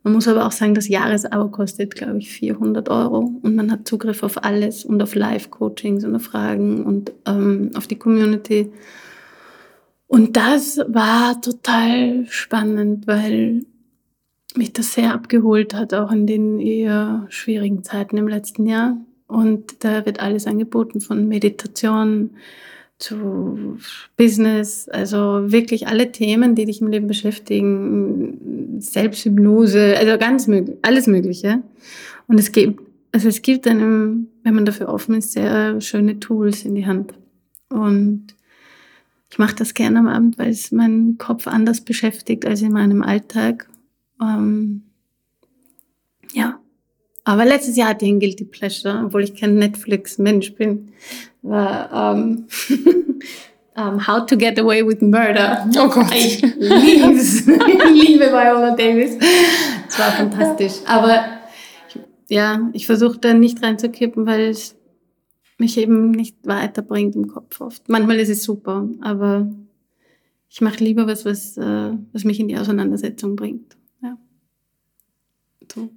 man 0.03 0.13
muss 0.13 0.27
aber 0.27 0.47
auch 0.47 0.51
sagen, 0.51 0.73
das 0.73 0.87
Jahresabo 0.87 1.49
kostet, 1.49 1.95
glaube 1.95 2.17
ich, 2.17 2.31
400 2.31 2.89
Euro 2.89 3.39
und 3.41 3.55
man 3.55 3.71
hat 3.71 3.87
Zugriff 3.87 4.23
auf 4.23 4.43
alles 4.43 4.83
und 4.83 5.01
auf 5.01 5.13
Live-Coachings 5.13 6.03
und 6.03 6.15
auf 6.15 6.23
Fragen 6.23 6.85
und 6.85 7.11
ähm, 7.27 7.71
auf 7.75 7.85
die 7.85 7.97
Community. 7.97 8.71
Und 10.07 10.35
das 10.35 10.79
war 10.87 11.39
total 11.39 12.25
spannend, 12.27 13.07
weil 13.07 13.65
mich 14.55 14.73
das 14.73 14.93
sehr 14.93 15.13
abgeholt 15.13 15.73
hat, 15.73 15.93
auch 15.93 16.11
in 16.11 16.27
den 16.27 16.59
eher 16.59 17.25
schwierigen 17.29 17.83
Zeiten 17.83 18.17
im 18.17 18.27
letzten 18.27 18.65
Jahr. 18.65 18.97
Und 19.27 19.83
da 19.83 20.05
wird 20.05 20.19
alles 20.19 20.47
angeboten 20.47 20.99
von 20.99 21.27
Meditation 21.27 22.31
zu 23.01 23.77
Business, 24.15 24.87
also 24.89 25.51
wirklich 25.51 25.87
alle 25.87 26.11
Themen, 26.11 26.55
die 26.55 26.65
dich 26.65 26.81
im 26.81 26.87
Leben 26.87 27.07
beschäftigen, 27.07 28.79
Selbsthypnose, 28.79 29.95
also 29.97 30.17
ganz 30.17 30.47
möglich, 30.47 30.77
alles 30.81 31.07
Mögliche. 31.07 31.61
Und 32.27 32.39
es 32.39 32.51
gibt, 32.51 32.81
also 33.11 33.27
es 33.27 33.41
gibt 33.41 33.67
einem, 33.67 34.27
wenn 34.43 34.53
man 34.53 34.65
dafür 34.65 34.89
offen 34.89 35.15
ist, 35.15 35.33
sehr 35.33 35.81
schöne 35.81 36.19
Tools 36.19 36.63
in 36.63 36.75
die 36.75 36.85
Hand. 36.85 37.13
Und 37.69 38.27
ich 39.29 39.37
mache 39.37 39.55
das 39.55 39.73
gerne 39.73 39.99
am 39.99 40.07
Abend, 40.07 40.37
weil 40.37 40.49
es 40.49 40.71
meinen 40.71 41.17
Kopf 41.17 41.47
anders 41.47 41.81
beschäftigt 41.81 42.45
als 42.45 42.61
in 42.61 42.71
meinem 42.71 43.01
Alltag. 43.01 43.69
Ähm, 44.21 44.83
ja. 46.33 46.60
Aber 47.23 47.45
letztes 47.45 47.75
Jahr 47.75 47.89
hatte 47.89 48.05
ich 48.05 48.11
ein 48.11 48.19
Guilty 48.19 48.45
Pleasure, 48.45 49.03
obwohl 49.05 49.23
ich 49.23 49.35
kein 49.35 49.55
Netflix-Mensch 49.55 50.55
bin. 50.55 50.91
War 51.43 52.15
ähm, 52.15 52.47
um, 53.75 54.07
How 54.07 54.25
to 54.25 54.37
Get 54.37 54.59
Away 54.59 54.85
with 54.85 55.01
Murder. 55.01 55.69
Oh 55.77 55.87
Gott. 55.87 56.13
Ich 56.13 56.41
lieb's. 56.41 57.47
ich 57.47 58.07
liebe 58.07 58.25
Viola 58.25 58.75
Davis. 58.75 59.17
Es 59.87 59.99
war 59.99 60.11
fantastisch. 60.11 60.73
Aber 60.85 61.25
ja, 62.29 62.69
ich 62.73 62.85
versuche 62.85 63.19
da 63.19 63.33
nicht 63.33 63.61
reinzukippen, 63.61 64.25
weil 64.25 64.49
es 64.49 64.75
mich 65.57 65.77
eben 65.77 66.11
nicht 66.11 66.37
weiterbringt 66.43 67.15
im 67.15 67.27
Kopf 67.27 67.61
oft. 67.61 67.87
Manchmal 67.87 68.19
ist 68.19 68.29
es 68.29 68.43
super, 68.43 68.87
aber 69.01 69.51
ich 70.49 70.59
mache 70.59 70.83
lieber 70.83 71.07
was, 71.07 71.23
was, 71.23 71.55
äh, 71.57 71.91
was 72.11 72.23
mich 72.23 72.39
in 72.39 72.47
die 72.47 72.57
Auseinandersetzung 72.57 73.35
bringt. 73.35 73.77
Ja. 74.01 74.17
So. 75.73 75.89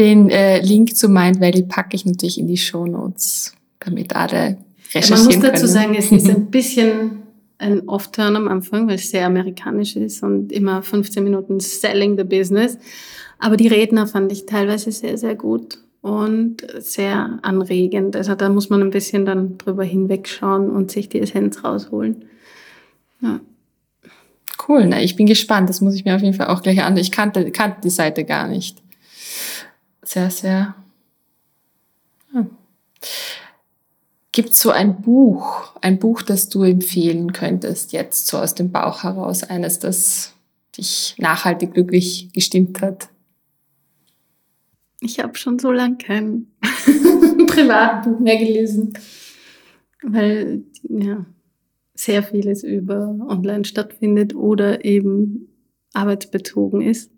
Den 0.00 0.30
äh, 0.30 0.62
Link 0.62 0.96
zu 0.96 1.10
Mind 1.10 1.42
Valley 1.42 1.62
packe 1.62 1.94
ich 1.94 2.06
natürlich 2.06 2.38
in 2.38 2.46
die 2.46 2.56
Show 2.56 2.86
Notes, 2.86 3.52
damit 3.80 4.16
alle 4.16 4.56
recherchieren 4.94 5.24
Man 5.24 5.34
muss 5.34 5.44
dazu 5.44 5.60
können. 5.60 5.72
sagen, 5.72 5.94
es 5.94 6.10
ist 6.10 6.26
ein 6.26 6.46
bisschen 6.46 7.10
ein 7.58 7.86
Off-Turn 7.86 8.34
am 8.34 8.48
Anfang, 8.48 8.88
weil 8.88 8.94
es 8.94 9.10
sehr 9.10 9.26
amerikanisch 9.26 9.96
ist 9.96 10.22
und 10.22 10.52
immer 10.52 10.82
15 10.82 11.22
Minuten 11.22 11.60
Selling 11.60 12.16
the 12.16 12.24
Business. 12.24 12.78
Aber 13.38 13.58
die 13.58 13.68
Redner 13.68 14.06
fand 14.06 14.32
ich 14.32 14.46
teilweise 14.46 14.90
sehr, 14.90 15.18
sehr 15.18 15.34
gut 15.34 15.76
und 16.00 16.66
sehr 16.78 17.38
anregend. 17.42 18.16
Also 18.16 18.34
da 18.34 18.48
muss 18.48 18.70
man 18.70 18.80
ein 18.80 18.88
bisschen 18.88 19.26
dann 19.26 19.58
drüber 19.58 19.84
hinwegschauen 19.84 20.70
und 20.70 20.90
sich 20.90 21.10
die 21.10 21.20
Essenz 21.20 21.62
rausholen. 21.62 22.24
Ja. 23.20 23.40
Cool, 24.66 24.86
na, 24.86 25.02
ich 25.02 25.16
bin 25.16 25.26
gespannt. 25.26 25.68
Das 25.68 25.82
muss 25.82 25.94
ich 25.94 26.06
mir 26.06 26.16
auf 26.16 26.22
jeden 26.22 26.32
Fall 26.32 26.46
auch 26.46 26.62
gleich 26.62 26.82
an. 26.82 26.96
Ich 26.96 27.12
kannte, 27.12 27.50
kannte 27.50 27.82
die 27.84 27.90
Seite 27.90 28.24
gar 28.24 28.48
nicht. 28.48 28.78
Sehr, 30.12 30.28
sehr. 30.28 30.74
Ja. 32.34 32.44
Gibt 34.32 34.50
es 34.50 34.60
so 34.60 34.70
ein 34.70 35.02
Buch, 35.02 35.76
ein 35.82 36.00
Buch, 36.00 36.22
das 36.22 36.48
du 36.48 36.64
empfehlen 36.64 37.32
könntest, 37.32 37.92
jetzt 37.92 38.26
so 38.26 38.38
aus 38.38 38.56
dem 38.56 38.72
Bauch 38.72 39.04
heraus, 39.04 39.44
eines, 39.44 39.78
das 39.78 40.34
dich 40.76 41.14
nachhaltig 41.18 41.74
glücklich 41.74 42.32
gestimmt 42.32 42.82
hat? 42.82 43.08
Ich 45.00 45.20
habe 45.20 45.36
schon 45.36 45.60
so 45.60 45.70
lange 45.70 45.98
kein 45.98 46.48
Privatbuch 47.46 48.18
mehr 48.18 48.36
gelesen, 48.36 48.94
weil 50.02 50.64
ja 50.88 51.24
sehr 51.94 52.24
vieles 52.24 52.64
über 52.64 53.16
online 53.28 53.64
stattfindet 53.64 54.34
oder 54.34 54.84
eben 54.84 55.46
arbeitsbezogen 55.92 56.80
ist. 56.80 57.12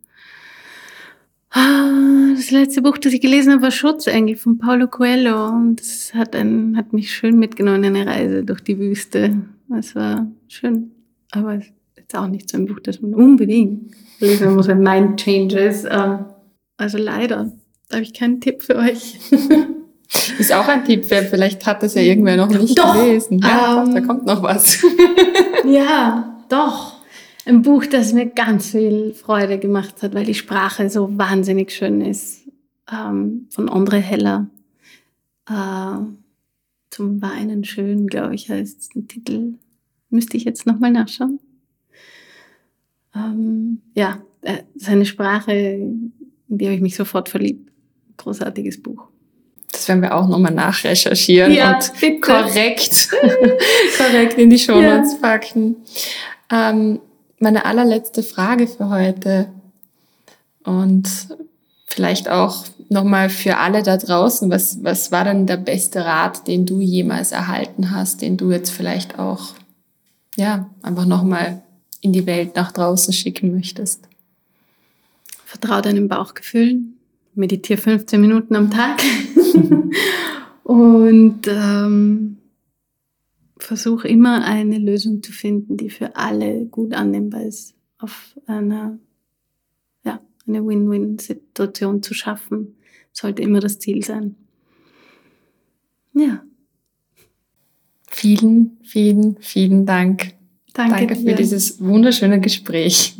Ah, 1.52 2.32
das 2.34 2.50
letzte 2.50 2.82
Buch, 2.82 2.98
das 2.98 3.12
ich 3.12 3.20
gelesen 3.20 3.52
habe, 3.52 3.62
war 3.62 3.70
Schutzengel 3.70 4.36
von 4.36 4.58
Paulo 4.58 4.88
Coelho 4.88 5.48
und 5.48 5.80
das 5.80 6.12
hat, 6.14 6.34
ein, 6.34 6.76
hat 6.76 6.92
mich 6.92 7.12
schön 7.12 7.38
mitgenommen 7.38 7.84
in 7.84 7.96
eine 7.96 8.10
Reise 8.10 8.44
durch 8.44 8.60
die 8.62 8.78
Wüste. 8.78 9.36
Es 9.78 9.94
war 9.94 10.26
schön, 10.48 10.92
aber 11.30 11.56
es 11.56 11.66
ist 11.96 12.14
auch 12.14 12.28
nicht 12.28 12.50
so 12.50 12.56
ein 12.56 12.66
Buch, 12.66 12.80
das 12.82 13.00
man 13.00 13.14
unbedingt 13.14 13.92
lesen 14.20 14.54
muss, 14.54 14.68
wenn 14.68 14.80
Mind 14.80 15.18
Changes. 15.20 15.84
Ähm, 15.84 16.24
also 16.76 16.98
leider 16.98 17.52
da 17.92 17.96
habe 17.96 18.04
ich 18.04 18.14
keinen 18.14 18.40
Tipp 18.40 18.62
für 18.62 18.76
euch. 18.76 19.18
Ist 20.38 20.52
auch 20.52 20.66
ein 20.66 20.84
Tipp, 20.84 21.04
vielleicht 21.04 21.66
hat 21.66 21.82
das 21.82 21.94
ja 21.94 22.00
irgendwer 22.00 22.38
noch 22.38 22.48
nicht 22.48 22.78
doch, 22.78 22.94
gelesen. 22.94 23.38
Ja, 23.38 23.84
ähm, 23.84 23.94
da 23.94 24.00
kommt 24.00 24.24
noch 24.24 24.42
was. 24.42 24.82
ja, 25.66 26.38
doch. 26.48 26.91
Ein 27.44 27.62
Buch, 27.62 27.86
das 27.86 28.12
mir 28.12 28.26
ganz 28.26 28.70
viel 28.70 29.14
Freude 29.14 29.58
gemacht 29.58 30.02
hat, 30.02 30.14
weil 30.14 30.24
die 30.24 30.34
Sprache 30.34 30.88
so 30.88 31.18
wahnsinnig 31.18 31.72
schön 31.72 32.00
ist. 32.00 32.42
Ähm, 32.90 33.48
von 33.50 33.68
Andre 33.68 33.98
Heller. 33.98 34.48
Äh, 35.48 35.96
zum 36.90 37.22
Weinen 37.22 37.64
schön, 37.64 38.06
glaube 38.06 38.34
ich, 38.34 38.48
heißt 38.48 38.94
der 38.94 39.06
Titel. 39.08 39.54
Müsste 40.10 40.36
ich 40.36 40.44
jetzt 40.44 40.66
nochmal 40.66 40.90
nachschauen. 40.90 41.40
Ähm, 43.14 43.82
ja, 43.94 44.22
äh, 44.42 44.62
seine 44.74 45.06
Sprache, 45.06 45.52
in 45.52 46.12
die 46.48 46.66
habe 46.66 46.74
ich 46.74 46.82
mich 46.82 46.96
sofort 46.96 47.28
verliebt 47.28 47.72
großartiges 48.18 48.82
Buch. 48.82 49.08
Das 49.70 49.88
werden 49.88 50.02
wir 50.02 50.14
auch 50.14 50.28
nochmal 50.28 50.52
nachrecherchieren 50.52 51.52
ja, 51.52 51.74
und 51.74 51.92
bitte. 51.98 52.20
korrekt, 52.20 53.08
korrekt 53.96 54.38
in 54.38 54.50
die 54.50 54.58
Shownotes 54.58 55.14
ja. 55.14 55.18
packen. 55.20 55.76
Ähm, 56.50 57.00
meine 57.42 57.64
allerletzte 57.64 58.22
Frage 58.22 58.66
für 58.66 58.88
heute. 58.88 59.48
Und 60.64 61.08
vielleicht 61.86 62.28
auch 62.28 62.64
nochmal 62.88 63.28
für 63.28 63.58
alle 63.58 63.82
da 63.82 63.96
draußen, 63.96 64.48
was, 64.50 64.82
was 64.84 65.10
war 65.10 65.24
denn 65.24 65.46
der 65.46 65.56
beste 65.56 66.04
Rat, 66.04 66.46
den 66.46 66.66
du 66.66 66.80
jemals 66.80 67.32
erhalten 67.32 67.90
hast, 67.90 68.22
den 68.22 68.36
du 68.36 68.50
jetzt 68.50 68.70
vielleicht 68.70 69.18
auch, 69.18 69.54
ja, 70.36 70.70
einfach 70.82 71.04
nochmal 71.04 71.62
in 72.00 72.12
die 72.12 72.26
Welt 72.26 72.54
nach 72.54 72.72
draußen 72.72 73.12
schicken 73.12 73.54
möchtest? 73.54 74.08
Vertrau 75.44 75.80
deinem 75.80 76.08
Bauchgefühl, 76.08 76.80
meditiere 77.34 77.78
15 77.78 78.20
Minuten 78.20 78.54
am 78.54 78.70
Tag. 78.70 79.02
Und 80.64 81.46
ähm, 81.48 82.38
versuche 83.64 84.08
immer 84.08 84.44
eine 84.44 84.78
Lösung 84.78 85.22
zu 85.22 85.32
finden, 85.32 85.76
die 85.76 85.90
für 85.90 86.16
alle 86.16 86.66
gut 86.66 86.94
annehmbar 86.94 87.42
ist, 87.42 87.74
auf 87.98 88.38
einer, 88.46 88.98
ja, 90.04 90.20
eine 90.46 90.66
Win-Win-Situation 90.66 92.02
zu 92.02 92.14
schaffen, 92.14 92.76
sollte 93.12 93.42
immer 93.42 93.60
das 93.60 93.78
Ziel 93.78 94.04
sein. 94.04 94.36
Ja. 96.14 96.42
Vielen, 98.08 98.78
vielen, 98.82 99.36
vielen 99.40 99.86
Dank. 99.86 100.34
Danke, 100.74 101.06
Danke 101.06 101.16
für 101.16 101.34
dieses 101.34 101.80
wunderschöne 101.80 102.40
Gespräch. 102.40 103.16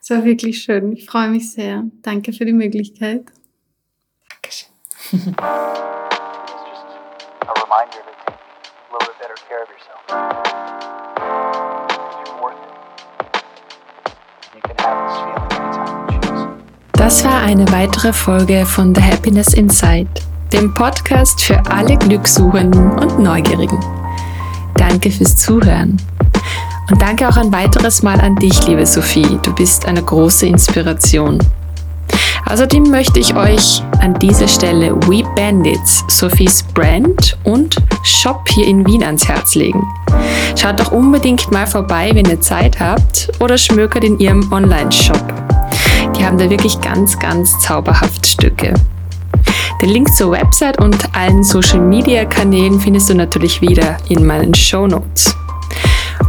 Es 0.00 0.10
war 0.10 0.24
wirklich 0.24 0.62
schön. 0.62 0.92
Ich 0.92 1.06
freue 1.06 1.30
mich 1.30 1.50
sehr. 1.50 1.90
Danke 2.02 2.32
für 2.32 2.44
die 2.44 2.52
Möglichkeit. 2.52 3.24
Dankeschön. 4.30 5.34
Das 17.06 17.24
war 17.24 17.40
eine 17.40 17.70
weitere 17.70 18.12
Folge 18.12 18.66
von 18.66 18.92
The 18.92 19.00
Happiness 19.00 19.54
Inside, 19.54 20.08
dem 20.52 20.74
Podcast 20.74 21.40
für 21.40 21.64
alle 21.66 21.96
Glückssuchenden 21.96 22.98
und 22.98 23.20
Neugierigen. 23.20 23.78
Danke 24.74 25.12
fürs 25.12 25.36
Zuhören. 25.36 25.98
Und 26.90 27.00
danke 27.00 27.28
auch 27.28 27.36
ein 27.36 27.52
weiteres 27.52 28.02
Mal 28.02 28.20
an 28.20 28.34
dich, 28.34 28.66
liebe 28.66 28.84
Sophie. 28.84 29.38
Du 29.44 29.54
bist 29.54 29.86
eine 29.86 30.02
große 30.02 30.46
Inspiration. 30.46 31.38
Außerdem 32.46 32.90
möchte 32.90 33.20
ich 33.20 33.36
euch 33.36 33.84
an 34.00 34.14
dieser 34.14 34.48
Stelle 34.48 34.96
We 35.06 35.22
Bandits, 35.36 36.02
Sophies 36.08 36.64
Brand 36.74 37.38
und 37.44 37.76
Shop 38.02 38.48
hier 38.48 38.66
in 38.66 38.84
Wien 38.84 39.04
ans 39.04 39.28
Herz 39.28 39.54
legen. 39.54 39.80
Schaut 40.56 40.80
doch 40.80 40.90
unbedingt 40.90 41.52
mal 41.52 41.68
vorbei, 41.68 42.10
wenn 42.14 42.26
ihr 42.26 42.40
Zeit 42.40 42.80
habt 42.80 43.30
oder 43.38 43.56
schmökert 43.56 44.02
in 44.02 44.18
ihrem 44.18 44.52
Online-Shop. 44.52 45.35
Haben 46.26 46.38
da 46.38 46.50
wirklich 46.50 46.80
ganz, 46.80 47.16
ganz 47.20 47.56
zauberhaft 47.60 48.26
Stücke. 48.26 48.74
Den 49.80 49.90
Link 49.90 50.12
zur 50.12 50.32
Website 50.32 50.76
und 50.80 51.14
allen 51.14 51.44
Social-Media-Kanälen 51.44 52.80
findest 52.80 53.08
du 53.08 53.14
natürlich 53.14 53.60
wieder 53.60 53.96
in 54.08 54.26
meinen 54.26 54.52
Show 54.52 54.88
Notes. 54.88 55.36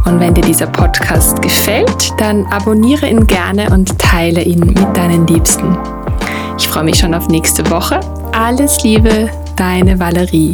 Und 0.04 0.20
wenn 0.20 0.34
dir 0.34 0.42
dieser 0.42 0.68
Podcast 0.68 1.42
gefällt, 1.42 2.12
dann 2.18 2.46
abonniere 2.46 3.08
ihn 3.08 3.26
gerne 3.26 3.70
und 3.70 3.98
teile 3.98 4.40
ihn 4.42 4.60
mit 4.60 4.96
deinen 4.96 5.26
Liebsten. 5.26 5.76
Ich 6.56 6.68
freue 6.68 6.84
mich 6.84 7.00
schon 7.00 7.12
auf 7.12 7.26
nächste 7.26 7.68
Woche. 7.68 7.98
Alles 8.30 8.84
Liebe, 8.84 9.28
deine 9.56 9.98
Valerie. 9.98 10.52